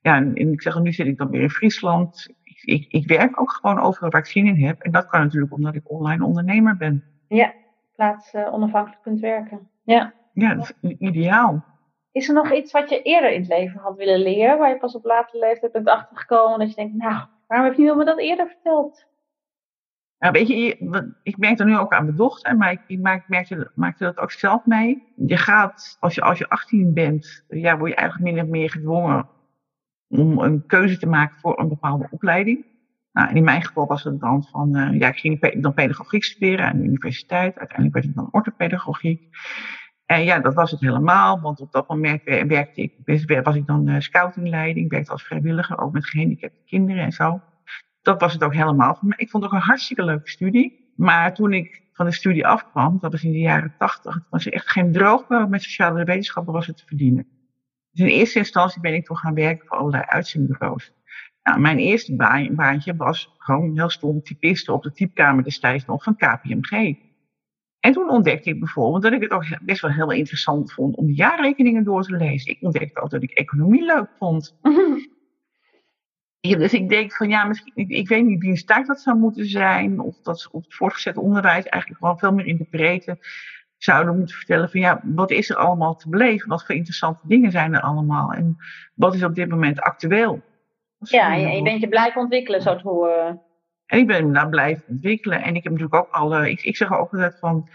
ja, 0.00 0.16
en, 0.16 0.52
ik 0.52 0.62
zeg, 0.62 0.80
nu 0.80 0.92
zit 0.92 1.06
ik 1.06 1.18
dan 1.18 1.30
weer 1.30 1.42
in 1.42 1.50
Friesland. 1.50 2.34
Ik, 2.42 2.62
ik, 2.62 2.92
ik 2.92 3.08
werk 3.08 3.40
ook 3.40 3.52
gewoon 3.52 3.80
overal 3.80 4.10
waar 4.10 4.20
ik 4.20 4.26
zin 4.26 4.46
in 4.46 4.64
heb. 4.66 4.80
En 4.80 4.92
dat 4.92 5.06
kan 5.06 5.20
natuurlijk 5.20 5.52
omdat 5.52 5.74
ik 5.74 5.90
online 5.90 6.24
ondernemer 6.24 6.76
ben. 6.76 7.04
Ja, 7.28 7.54
plaats 7.96 8.34
uh, 8.34 8.52
onafhankelijk 8.52 9.02
kunt 9.02 9.20
werken. 9.20 9.68
Ja. 9.84 10.14
Ja, 10.32 10.54
dat 10.54 10.74
is 10.80 10.94
ideaal. 10.98 11.64
Is 12.12 12.28
er 12.28 12.34
nog 12.34 12.52
iets 12.52 12.72
wat 12.72 12.90
je 12.90 13.02
eerder 13.02 13.32
in 13.32 13.40
het 13.40 13.48
leven 13.48 13.80
had 13.80 13.96
willen 13.96 14.20
leren, 14.20 14.58
waar 14.58 14.68
je 14.68 14.78
pas 14.78 14.94
op 14.94 15.04
latere 15.04 15.38
leeftijd 15.38 15.72
bent 15.72 15.88
achtergekomen, 15.88 16.58
dat 16.58 16.68
je 16.68 16.74
denkt, 16.74 16.94
nou, 16.94 17.24
waarom 17.46 17.68
heb 17.68 17.76
je 17.76 17.94
me 17.94 18.04
dat 18.04 18.18
eerder 18.18 18.46
verteld? 18.46 19.06
Nou, 20.18 20.32
weet 20.32 20.48
je, 20.48 20.76
ik 21.22 21.38
merk 21.38 21.56
dat 21.56 21.66
nu 21.66 21.78
ook 21.78 21.92
aan 21.92 22.04
mijn 22.04 22.16
dochter, 22.16 22.56
maar 22.56 22.72
ik, 22.72 22.80
ik 22.86 23.00
maak, 23.00 23.28
merkte, 23.28 23.70
maakte 23.74 24.04
dat 24.04 24.18
ook 24.18 24.30
zelf 24.30 24.66
mee. 24.66 25.12
Je 25.16 25.36
gaat, 25.36 25.96
als 26.00 26.14
je, 26.14 26.20
als 26.20 26.38
je 26.38 26.48
18 26.48 26.94
bent, 26.94 27.44
ja, 27.48 27.78
word 27.78 27.90
je 27.90 27.96
eigenlijk 27.96 28.32
min 28.32 28.44
of 28.44 28.50
meer 28.50 28.70
gedwongen 28.70 29.28
om 30.08 30.38
een 30.38 30.66
keuze 30.66 30.98
te 30.98 31.06
maken 31.06 31.38
voor 31.40 31.60
een 31.60 31.68
bepaalde 31.68 32.08
opleiding. 32.10 32.64
Nou, 33.12 33.34
in 33.34 33.44
mijn 33.44 33.62
geval 33.62 33.86
was 33.86 34.04
het 34.04 34.20
dan 34.20 34.44
van, 34.44 34.76
uh, 34.76 34.98
ja, 34.98 35.08
ik 35.08 35.16
ging 35.16 35.60
dan 35.60 35.74
pedagogiek 35.74 36.24
studeren 36.24 36.66
aan 36.66 36.76
de 36.76 36.84
universiteit. 36.84 37.58
Uiteindelijk 37.58 37.92
werd 37.92 38.06
het 38.06 38.14
dan 38.14 38.28
orthopedagogiek. 38.30 39.28
En 40.12 40.24
ja, 40.24 40.38
dat 40.38 40.54
was 40.54 40.70
het 40.70 40.80
helemaal, 40.80 41.40
want 41.40 41.60
op 41.60 41.72
dat 41.72 41.88
moment 41.88 42.22
werkte 42.24 42.82
ik, 42.82 42.92
was 43.42 43.56
ik 43.56 43.66
dan 43.66 43.88
uh, 43.88 44.00
scoutingleiding, 44.00 44.90
werkte 44.90 45.10
als 45.10 45.22
vrijwilliger, 45.22 45.78
ook 45.78 45.92
met 45.92 46.06
gehandicapte 46.06 46.62
kinderen 46.66 47.02
en 47.02 47.12
zo. 47.12 47.40
Dat 48.02 48.20
was 48.20 48.32
het 48.32 48.44
ook 48.44 48.54
helemaal 48.54 48.94
voor 48.94 49.08
mij. 49.08 49.18
Ik 49.18 49.30
vond 49.30 49.42
het 49.42 49.52
ook 49.52 49.58
een 49.58 49.66
hartstikke 49.66 50.04
leuke 50.04 50.28
studie. 50.28 50.92
Maar 50.96 51.34
toen 51.34 51.52
ik 51.52 51.82
van 51.92 52.06
de 52.06 52.12
studie 52.12 52.46
afkwam, 52.46 52.98
dat 53.00 53.12
was 53.12 53.24
in 53.24 53.32
de 53.32 53.38
jaren 53.38 53.74
tachtig, 53.78 54.20
was 54.30 54.46
er 54.46 54.52
echt 54.52 54.70
geen 54.70 54.92
droogbouw 54.92 55.46
met 55.46 55.62
sociale 55.62 56.04
wetenschappen 56.04 56.52
was 56.52 56.66
het 56.66 56.76
te 56.76 56.86
verdienen. 56.86 57.26
Dus 57.90 58.06
in 58.06 58.12
eerste 58.12 58.38
instantie 58.38 58.80
ben 58.80 58.94
ik 58.94 59.04
toen 59.04 59.16
gaan 59.16 59.34
werken 59.34 59.66
voor 59.66 59.76
allerlei 59.76 60.04
uitzendbureaus. 60.06 60.92
Nou, 61.42 61.60
mijn 61.60 61.78
eerste 61.78 62.16
baantje 62.54 62.96
was 62.96 63.34
gewoon 63.38 63.72
heel 63.74 63.90
stom 63.90 64.22
typiste 64.22 64.72
op 64.72 64.82
de 64.82 64.92
typkamer 64.92 65.44
destijds 65.44 65.84
nog 65.84 66.02
van 66.02 66.16
KPMG. 66.16 66.96
En 67.82 67.92
toen 67.92 68.10
ontdekte 68.10 68.50
ik 68.50 68.58
bijvoorbeeld 68.58 69.02
dat 69.02 69.12
ik 69.12 69.22
het 69.22 69.30
ook 69.30 69.44
best 69.62 69.80
wel 69.80 69.90
heel 69.90 70.10
interessant 70.10 70.72
vond 70.72 70.96
om 70.96 71.06
de 71.06 71.14
jaarrekeningen 71.14 71.84
door 71.84 72.02
te 72.02 72.16
lezen. 72.16 72.50
Ik 72.50 72.58
ontdekte 72.60 73.00
ook 73.00 73.10
dat 73.10 73.22
ik 73.22 73.30
economie 73.30 73.84
leuk 73.84 74.08
vond. 74.18 74.56
dus 76.40 76.72
ik 76.72 76.88
denk 76.88 77.16
van 77.16 77.28
ja, 77.28 77.44
misschien, 77.44 77.72
ik, 77.74 77.88
ik 77.88 78.08
weet 78.08 78.24
niet 78.24 78.40
wie 78.40 78.50
een 78.50 78.56
start 78.56 78.86
dat 78.86 79.00
zou 79.00 79.18
moeten 79.18 79.46
zijn. 79.46 80.00
Of 80.00 80.20
dat 80.20 80.48
op 80.50 80.62
het 80.62 80.74
voortgezet 80.74 81.16
onderwijs 81.16 81.64
eigenlijk 81.64 82.00
gewoon 82.00 82.18
veel 82.18 82.32
meer 82.32 82.46
in 82.46 82.56
de 82.56 82.66
breedte 82.70 83.18
zouden 83.76 84.18
moeten 84.18 84.36
vertellen 84.36 84.70
van 84.70 84.80
ja, 84.80 85.00
wat 85.04 85.30
is 85.30 85.50
er 85.50 85.56
allemaal 85.56 85.96
te 85.96 86.08
beleven? 86.08 86.48
Wat 86.48 86.64
voor 86.64 86.74
interessante 86.74 87.22
dingen 87.26 87.50
zijn 87.50 87.74
er 87.74 87.80
allemaal? 87.80 88.32
En 88.32 88.56
wat 88.94 89.14
is 89.14 89.24
op 89.24 89.34
dit 89.34 89.48
moment 89.48 89.80
actueel? 89.80 90.42
Ja, 90.98 91.34
je 91.34 91.62
bent 91.62 91.80
je 91.80 91.88
blijven 91.88 92.20
ontwikkelen, 92.20 92.62
zo 92.62 92.76
te 92.76 92.88
horen. 92.88 93.42
En 93.86 93.98
ik 93.98 94.06
ben 94.06 94.32
daar 94.32 94.48
blijven 94.48 94.84
ontwikkelen. 94.88 95.42
En 95.42 95.54
ik 95.54 95.62
heb 95.62 95.72
natuurlijk 95.72 96.04
ook 96.04 96.10
alle. 96.10 96.50
Ik, 96.50 96.62
ik 96.62 96.76
zeg 96.76 96.92
ook 96.92 97.12
altijd 97.12 97.38
van. 97.38 97.68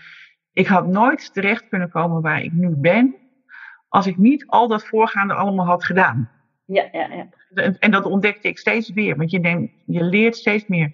Ik 0.54 0.67
had 0.67 0.88
nooit 0.88 1.34
terecht 1.34 1.67
kunnen 1.67 1.89
komen 1.89 2.22
waar 2.22 2.43
ik 2.43 2.52
nu 2.52 2.76
ben. 2.76 3.15
Als 3.88 4.08
ik 4.08 4.17
niet 4.17 4.48
al 4.48 4.67
dat 4.67 4.86
voorgaande 4.86 5.34
allemaal 5.34 5.65
had 5.65 5.86
gedaan. 5.86 6.32
Ja, 6.65 6.89
ja, 6.91 7.08
ja. 7.13 7.28
En, 7.54 7.80
en 7.80 7.91
dat 7.91 8.06
ontdekte 8.06 8.48
ik 8.48 8.58
steeds 8.58 8.93
weer. 8.93 9.15
Want 9.15 9.32
je, 9.32 9.39
neemt, 9.39 9.72
je 9.86 10.04
leert 10.04 10.36
steeds 10.36 10.67
meer 10.67 10.89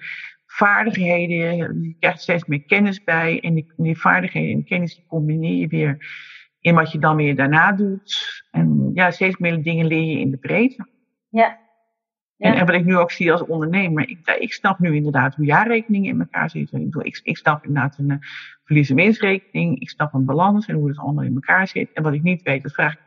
vaardigheden. 0.46 1.56
Je 1.82 1.96
krijgt 2.00 2.22
steeds 2.22 2.46
meer 2.46 2.64
kennis 2.64 3.04
bij. 3.04 3.40
En 3.42 3.54
die, 3.54 3.74
die 3.78 4.00
vaardigheden 4.00 4.54
en 4.54 4.64
kennis 4.64 4.96
die 4.96 5.06
combineer 5.08 5.56
je 5.56 5.68
weer 5.68 5.98
in 6.60 6.76
wat 6.76 6.92
je 6.92 7.00
dan 7.00 7.16
weer 7.16 7.36
daarna 7.36 7.72
doet. 7.72 8.44
En 8.52 8.92
ja, 8.94 9.12
steeds 9.12 9.38
meer 9.38 9.64
dingen 9.64 9.86
leer 9.86 10.04
je 10.04 10.20
in 10.20 10.32
de 10.32 10.38
breedte. 10.38 10.88
Ja, 11.30 11.60
en, 12.38 12.54
en, 12.54 12.66
wat 12.66 12.76
ik 12.76 12.86
nu 12.86 12.98
ook 12.98 13.12
zie 13.12 13.32
als 13.32 13.46
ondernemer, 13.46 14.10
ik, 14.10 14.38
ik 14.40 14.54
snap 14.54 14.80
nu 14.80 14.96
inderdaad 14.96 15.36
hoe 15.36 15.46
jaarrekeningen 15.46 16.10
in 16.14 16.20
elkaar 16.20 16.50
zitten. 16.50 16.82
Ik, 16.82 16.96
ik, 16.96 17.20
ik 17.24 17.38
snap 17.38 17.66
inderdaad 17.66 17.98
een 17.98 18.10
uh, 18.10 18.18
verlies- 18.64 18.90
en 18.90 18.96
winstrekening. 18.96 19.80
Ik 19.80 19.90
snap 19.90 20.14
een 20.14 20.26
balans 20.26 20.66
en 20.66 20.76
hoe 20.76 20.88
het 20.88 20.98
allemaal 20.98 21.24
in 21.24 21.34
elkaar 21.34 21.68
zit. 21.68 21.94
En 21.94 22.04
wat 22.04 22.14
ik 22.14 22.22
niet 22.22 22.42
weet, 22.42 22.64
dat 22.64 22.74
vraag 22.74 22.94
ik 22.94 23.00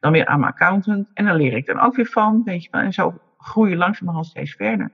dan 0.00 0.12
weer 0.12 0.26
aan 0.26 0.40
mijn 0.40 0.52
accountant. 0.52 1.10
En 1.14 1.24
dan 1.24 1.36
leer 1.36 1.52
ik 1.52 1.66
dan 1.66 1.80
ook 1.80 1.96
weer 1.96 2.06
van, 2.06 2.42
weet 2.44 2.62
je 2.62 2.68
wel. 2.70 2.80
En 2.80 2.92
zo 2.92 3.20
groei 3.38 3.70
je 3.70 3.76
langzamerhand 3.76 4.26
steeds 4.26 4.54
verder. 4.54 4.86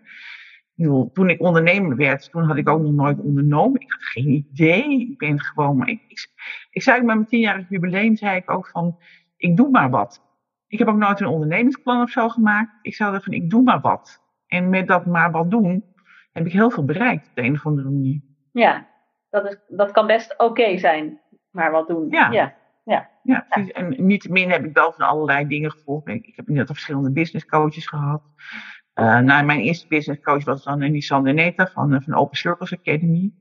Ik 0.77 0.85
bedoel, 0.85 1.11
toen 1.13 1.31
ik 1.31 1.41
ondernemer 1.41 1.97
werd, 1.97 2.31
toen 2.31 2.43
had 2.43 2.57
ik 2.57 2.69
ook 2.69 2.83
nog 2.83 2.93
nooit 2.93 3.21
ondernomen. 3.21 3.81
Ik 3.81 3.93
had 3.93 4.03
geen 4.03 4.29
idee. 4.29 5.01
Ik 5.11 5.19
ben 5.19 5.41
gewoon, 5.41 5.77
maar 5.77 5.89
ik, 5.89 6.01
ik, 6.09 6.29
ik 6.71 6.83
zei 6.83 6.97
met 6.97 7.07
mijn 7.07 7.27
tienjarig 7.27 7.69
jubileum, 7.69 8.17
zei 8.17 8.37
ik 8.37 8.51
ook 8.51 8.69
van, 8.69 8.99
ik 9.37 9.57
doe 9.57 9.71
maar 9.71 9.91
wat. 9.91 10.23
Ik 10.75 10.81
heb 10.81 10.89
ook 10.89 10.97
nooit 10.97 11.21
een 11.21 11.27
ondernemingsplan 11.27 12.03
of 12.03 12.11
zo 12.11 12.29
gemaakt. 12.29 12.79
Ik 12.83 12.95
zou 12.95 13.23
van, 13.23 13.33
ik 13.33 13.51
doe 13.51 13.63
maar 13.63 13.81
wat. 13.81 14.23
En 14.47 14.69
met 14.69 14.87
dat 14.87 15.07
maar 15.07 15.31
wat 15.31 15.51
doen, 15.51 15.85
heb 16.33 16.47
ik 16.47 16.53
heel 16.53 16.71
veel 16.71 16.85
bereikt 16.85 17.27
op 17.27 17.35
de 17.35 17.43
een 17.43 17.55
of 17.55 17.67
andere 17.67 17.91
manier. 17.91 18.21
Ja, 18.53 18.87
dat, 19.31 19.47
is, 19.47 19.57
dat 19.69 19.91
kan 19.91 20.07
best 20.07 20.39
oké 20.39 20.79
zijn. 20.79 21.21
maar 21.51 21.71
wat 21.71 21.89
doen. 21.89 22.07
Ja. 22.11 22.31
ja. 22.31 22.55
Ja. 22.85 23.11
Ja, 23.23 23.47
precies. 23.49 23.73
En 23.73 23.95
niettemin 23.97 24.51
heb 24.51 24.65
ik 24.65 24.75
wel 24.75 24.93
van 24.93 25.07
allerlei 25.07 25.47
dingen 25.47 25.71
gevolgd. 25.71 26.09
Ik 26.09 26.33
heb 26.37 26.49
net 26.49 26.67
verschillende 26.67 27.13
business 27.13 27.47
coaches 27.47 27.87
gehad. 27.87 28.23
Eh 28.93 29.19
nou, 29.19 29.45
mijn 29.45 29.61
eerste 29.61 29.89
business 29.89 30.23
coach 30.23 30.45
was 30.45 30.65
dan 30.65 30.79
Nissan 30.79 31.25
de 31.25 31.33
Neta 31.33 31.67
van, 31.67 31.93
eh, 31.93 32.01
van 32.01 32.15
Open 32.15 32.37
Circles 32.37 32.79
Academy. 32.79 33.33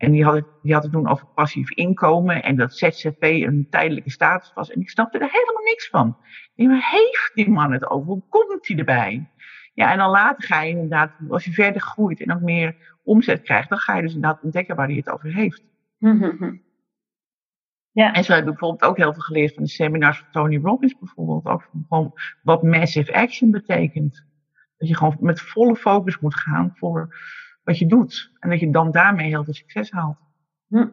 En 0.00 0.10
die 0.10 0.24
had, 0.24 0.34
het, 0.34 0.46
die 0.62 0.72
had 0.72 0.82
het 0.82 0.92
toen 0.92 1.08
over 1.08 1.26
passief 1.26 1.70
inkomen 1.70 2.42
en 2.42 2.56
dat 2.56 2.76
ZZP 2.76 3.22
een 3.22 3.66
tijdelijke 3.70 4.10
status 4.10 4.52
was. 4.54 4.70
En 4.70 4.80
ik 4.80 4.90
snapte 4.90 5.18
er 5.18 5.30
helemaal 5.30 5.62
niks 5.64 5.88
van. 5.88 6.16
Waar 6.54 6.90
heeft 6.90 7.30
die 7.34 7.50
man 7.50 7.72
het 7.72 7.90
over? 7.90 8.06
Hoe 8.06 8.22
komt 8.28 8.68
hij 8.68 8.76
erbij? 8.76 9.30
Ja, 9.74 9.92
en 9.92 9.98
dan 9.98 10.10
later 10.10 10.44
ga 10.44 10.62
je 10.62 10.70
inderdaad, 10.70 11.12
als 11.28 11.44
je 11.44 11.52
verder 11.52 11.80
groeit 11.80 12.20
en 12.20 12.32
ook 12.32 12.40
meer 12.40 12.98
omzet 13.04 13.42
krijgt, 13.42 13.68
dan 13.68 13.78
ga 13.78 13.96
je 13.96 14.02
dus 14.02 14.14
inderdaad 14.14 14.42
ontdekken 14.42 14.76
waar 14.76 14.86
hij 14.86 14.96
het 14.96 15.10
over 15.10 15.34
heeft. 15.34 15.62
Ja. 17.92 18.12
En 18.12 18.24
zo 18.24 18.32
heb 18.32 18.40
ik 18.40 18.48
bijvoorbeeld 18.48 18.82
ook 18.82 18.96
heel 18.96 19.12
veel 19.12 19.22
geleerd 19.22 19.54
van 19.54 19.62
de 19.62 19.68
seminars 19.68 20.18
van 20.18 20.30
Tony 20.30 20.58
Robbins 20.62 20.98
bijvoorbeeld. 20.98 21.46
Ook 21.46 21.68
van 21.70 21.84
gewoon 21.88 22.12
wat 22.42 22.62
massive 22.62 23.14
action 23.14 23.50
betekent. 23.50 24.26
Dat 24.76 24.88
je 24.88 24.96
gewoon 24.96 25.16
met 25.20 25.40
volle 25.40 25.76
focus 25.76 26.18
moet 26.18 26.36
gaan 26.36 26.72
voor 26.74 27.16
wat 27.70 27.78
je 27.78 27.86
doet. 27.86 28.32
En 28.38 28.50
dat 28.50 28.60
je 28.60 28.70
dan 28.70 28.90
daarmee 28.90 29.26
heel 29.26 29.44
veel 29.44 29.54
succes 29.54 29.90
haalt. 29.90 30.18
Hm. 30.68 30.88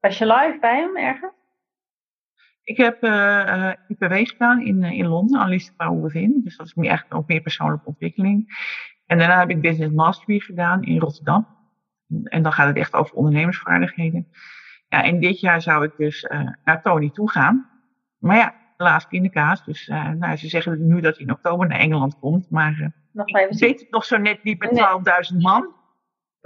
Was 0.00 0.18
je 0.18 0.26
live 0.26 0.58
bij 0.60 0.76
hem 0.76 0.96
ergens? 0.96 1.32
Ik 2.62 2.76
heb 2.76 3.02
eh 3.02 3.68
eh, 3.70 3.78
IPW 3.88 4.14
gedaan 4.14 4.60
in, 4.62 4.82
eh, 4.82 4.92
in 4.92 5.06
Londen, 5.06 5.60
Power 5.76 6.02
Within. 6.02 6.40
Dus 6.44 6.56
dat 6.56 6.66
is 6.66 6.74
meer, 6.74 6.90
echt 6.90 7.12
ook 7.12 7.28
meer 7.28 7.40
persoonlijke 7.40 7.86
ontwikkeling. 7.86 8.46
En 9.06 9.18
daarna 9.18 9.38
heb 9.38 9.50
ik 9.50 9.60
Business 9.60 9.94
Mastery 9.94 10.38
gedaan 10.38 10.82
in 10.82 10.98
Rotterdam. 10.98 11.46
En 12.24 12.42
dan 12.42 12.52
gaat 12.52 12.66
het 12.66 12.76
echt 12.76 12.94
over 12.94 13.14
ondernemersvaardigheden. 13.14 14.28
Ja, 14.88 15.04
en 15.04 15.20
dit 15.20 15.40
jaar 15.40 15.62
zou 15.62 15.84
ik 15.84 15.92
dus 15.96 16.30
naar 16.64 16.82
Tony 16.82 17.10
toe 17.10 17.30
gaan. 17.30 17.70
Maar 18.18 18.36
ja, 18.36 18.54
helaas 18.78 19.06
pindakaas. 19.06 19.64
Dus 19.64 19.88
eh, 19.88 20.10
nou, 20.10 20.36
ze 20.36 20.48
zeggen 20.48 20.86
nu 20.86 21.00
dat 21.00 21.16
hij 21.16 21.26
in 21.26 21.32
oktober 21.32 21.68
naar 21.68 21.78
Engeland 21.78 22.18
komt. 22.18 22.50
Maar 22.50 22.72
eh, 22.80 22.88
Nog 23.12 23.26
ik 23.26 23.58
weet 23.58 23.80
het 23.80 23.90
nog 23.90 24.04
zo 24.04 24.16
net 24.16 24.42
niet 24.42 24.58
met 24.58 24.70
Nee. 24.70 25.32
12.000 25.32 25.36
man. 25.38 25.74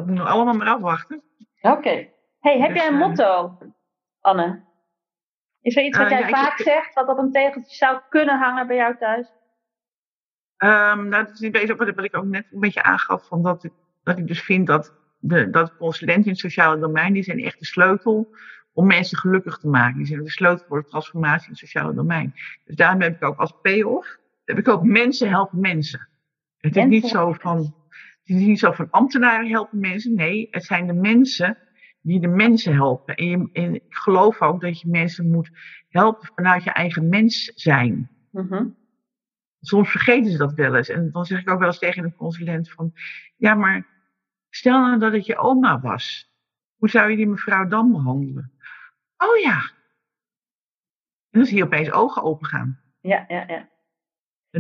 Dat 0.03 0.11
moet 0.11 0.19
nog 0.25 0.29
allemaal 0.35 0.55
maar 0.55 0.67
afwachten. 0.69 1.23
Oké. 1.61 2.09
Hey, 2.41 2.59
heb 2.61 2.69
Dus, 2.69 2.79
jij 2.79 2.87
een 2.89 3.01
eh, 3.01 3.09
motto, 3.09 3.59
Anne? 4.21 4.65
Is 5.61 5.77
er 5.77 5.85
iets 5.85 5.99
wat 5.99 6.07
Eh, 6.07 6.13
jij 6.13 6.21
ja, 6.21 6.27
ik- 6.29 6.35
vaak 6.35 6.59
zegt, 6.59 6.95
wat 6.95 7.09
op 7.09 7.19
een 7.19 7.33
tegeltje 7.33 7.77
zou 7.77 8.01
kunnen 8.09 8.39
hangen 8.39 8.67
bij 8.67 8.77
jou 8.77 8.97
thuis? 8.99 9.33
Ehm, 10.57 11.09
nou, 11.09 11.25
dat 11.27 11.41
is 11.41 11.51
deze 11.51 11.73
ook 11.73 11.95
wat 11.95 12.05
ik 12.05 12.17
ook 12.17 12.25
net 12.25 12.47
een 12.53 12.61
beetje 12.61 12.83
aangaf. 12.83 13.27
Van 13.27 13.43
dat, 13.43 13.65
ik, 13.65 13.73
dat 14.03 14.19
ik 14.19 14.27
dus 14.27 14.43
vind 14.43 14.67
dat, 14.67 14.95
de, 15.19 15.51
dat 15.51 15.77
consulenten 15.77 16.25
in 16.25 16.31
het 16.31 16.39
sociale 16.41 16.79
domein, 16.79 17.13
die 17.13 17.23
zijn 17.23 17.39
echt 17.45 17.59
de 17.59 17.65
sleutel 17.67 18.35
om 18.73 18.87
mensen 18.87 19.19
gelukkig 19.19 19.59
te 19.59 19.69
maken. 19.69 19.97
Die 19.97 20.07
zijn 20.07 20.23
de 20.23 20.31
sleutel 20.31 20.67
voor 20.67 20.83
de 20.83 20.89
transformatie 20.89 21.45
in 21.45 21.51
het 21.51 21.59
sociale 21.61 21.95
domein. 21.95 22.35
Dus 22.65 22.77
daarom 22.77 23.01
heb 23.01 23.15
ik 23.15 23.23
ook 23.25 23.39
als 23.39 23.55
payoff, 23.63 24.19
heb 24.45 24.59
ik 24.59 24.69
ook 24.69 24.83
mensen 24.83 25.29
helpen 25.29 25.61
mensen. 25.61 26.09
Het 26.59 26.77
is 26.77 26.85
niet 26.85 27.07
zo 27.09 27.33
van, 27.33 27.75
het 28.23 28.37
is 28.37 28.47
niet 28.47 28.59
zo 28.59 28.73
van 28.73 28.91
ambtenaren 28.91 29.49
helpen 29.51 29.79
mensen. 29.81 30.15
Nee, 30.15 30.49
het 30.51 30.65
zijn 30.65 30.87
de 30.87 30.93
mensen 30.93 31.59
die 32.01 32.21
de 32.21 32.29
mensen 32.29 32.75
helpen. 32.75 33.15
En, 33.15 33.27
je, 33.27 33.49
en 33.53 33.75
ik 33.75 33.85
geloof 33.89 34.43
ook 34.43 34.61
dat 34.61 34.81
je 34.81 34.89
mensen 34.89 35.31
moet 35.31 35.51
helpen 35.89 36.31
vanuit 36.35 36.65
je 36.65 36.71
eigen 36.71 37.09
mens 37.09 37.45
zijn 37.55 38.11
Mhm. 38.31 38.67
soms 39.61 39.91
vergeten 39.91 40.31
ze 40.31 40.39
dat 40.39 40.53
wel 40.55 40.77
eens. 40.77 40.89
En 40.89 41.11
dan 41.11 41.25
zeg 41.25 41.41
ik 41.41 41.51
ook 41.51 41.59
wel 41.59 41.69
eens 41.69 41.79
tegen 41.79 42.05
een 42.05 42.15
consulent 42.15 42.71
van, 42.71 42.93
ja, 43.37 43.55
maar 43.55 43.87
stel 44.51 44.81
nou 44.81 44.99
dat 44.99 45.13
het 45.13 45.27
je 45.27 45.37
oma 45.37 45.81
was. 45.81 46.31
Hoe 46.77 46.91
zou 46.91 47.11
je 47.11 47.17
die 47.17 47.27
mevrouw 47.29 47.69
dan 47.69 47.93
behandelen? 47.93 48.53
Oh 49.17 49.37
ja. 49.39 49.57
En 51.31 51.39
dan 51.39 51.45
zie 51.47 51.57
je 51.57 51.65
opeens 51.65 51.91
ogen 51.91 52.23
open 52.23 52.47
gaan. 52.47 52.81
Ja, 53.01 53.25
ja, 53.29 53.45
ja. 53.47 53.69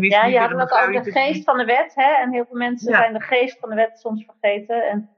Ja, 0.00 0.24
je 0.24 0.38
had 0.38 0.52
ook 0.52 0.72
over 0.72 1.02
de 1.02 1.10
geest 1.10 1.44
van 1.44 1.56
de 1.58 1.64
wet, 1.64 1.92
hè? 1.94 2.12
En 2.22 2.32
heel 2.32 2.44
veel 2.46 2.56
mensen 2.58 2.90
Ja. 2.92 2.98
zijn 2.98 3.12
de 3.12 3.20
geest 3.20 3.58
van 3.58 3.68
de 3.68 3.74
wet 3.74 3.98
soms 3.98 4.24
vergeten. 4.24 4.88
En 4.88 5.10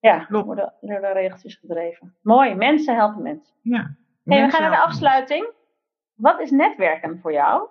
ja, 0.00 0.18
Klopt. 0.24 0.46
worden 0.46 0.72
door 0.80 1.00
de 1.00 1.12
regeltjes 1.12 1.56
gedreven. 1.56 2.16
Mooi, 2.22 2.54
mensen 2.54 2.94
helpen 2.96 3.22
mensen. 3.22 3.54
Ja. 3.62 3.96
Hey, 4.24 4.44
we 4.44 4.50
gaan 4.50 4.60
naar 4.60 4.70
de 4.70 4.82
afsluiting. 4.82 5.48
Wat 6.14 6.40
is 6.40 6.50
netwerken 6.50 7.18
voor 7.22 7.32
jou? 7.32 7.68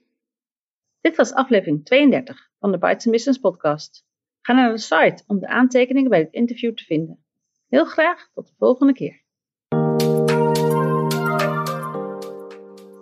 Dit 1.01 1.17
was 1.17 1.33
aflevering 1.33 1.85
32 1.85 2.51
van 2.61 2.73
de 2.73 2.79
Bites 2.79 3.05
Business 3.05 3.39
podcast. 3.39 4.05
Ga 4.41 4.53
naar 4.53 4.71
de 4.71 4.79
site 4.79 5.23
om 5.27 5.39
de 5.39 5.49
aantekeningen 5.49 6.11
bij 6.11 6.19
het 6.19 6.33
interview 6.33 6.75
te 6.75 6.85
vinden. 6.85 7.25
Heel 7.69 7.85
graag 7.85 8.31
tot 8.35 8.47
de 8.47 8.55
volgende 8.59 8.93
keer. 8.93 9.23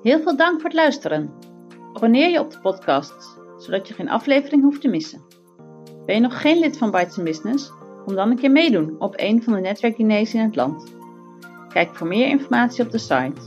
Heel 0.02 0.20
veel 0.20 0.36
dank 0.36 0.54
voor 0.54 0.70
het 0.70 0.78
luisteren. 0.78 1.34
Abonneer 1.92 2.30
je 2.30 2.40
op 2.40 2.50
de 2.50 2.60
podcast, 2.60 3.38
zodat 3.58 3.88
je 3.88 3.94
geen 3.94 4.08
aflevering 4.08 4.62
hoeft 4.62 4.80
te 4.80 4.88
missen. 4.88 5.24
Ben 6.06 6.14
je 6.14 6.20
nog 6.20 6.40
geen 6.40 6.58
lid 6.58 6.78
van 6.78 6.90
Bites 6.90 7.22
Business? 7.22 7.72
Kom 8.04 8.14
dan 8.14 8.30
een 8.30 8.38
keer 8.38 8.50
meedoen 8.50 9.00
op 9.00 9.14
een 9.16 9.42
van 9.42 9.52
de 9.52 9.60
netwerkdiners 9.60 10.34
in 10.34 10.40
het 10.40 10.56
land. 10.56 10.94
Kijk 11.68 11.96
voor 11.96 12.06
meer 12.06 12.28
informatie 12.28 12.84
op 12.84 12.90
de 12.90 12.98
site 12.98 13.40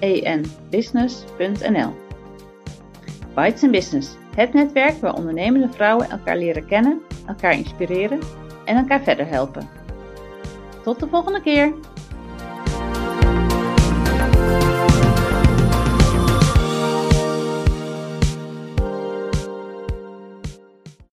www.bytesenbusiness.nl 0.00 1.94
Bites 3.34 3.70
Business, 3.70 4.16
het 4.34 4.52
netwerk 4.52 5.00
waar 5.00 5.14
ondernemende 5.14 5.68
vrouwen 5.68 6.10
elkaar 6.10 6.36
leren 6.36 6.66
kennen, 6.66 7.00
elkaar 7.26 7.52
inspireren 7.52 8.20
en 8.64 8.76
elkaar 8.76 9.02
verder 9.02 9.26
helpen. 9.26 9.68
Tot 10.82 11.00
de 11.00 11.08
volgende 11.08 11.40
keer! 11.40 11.74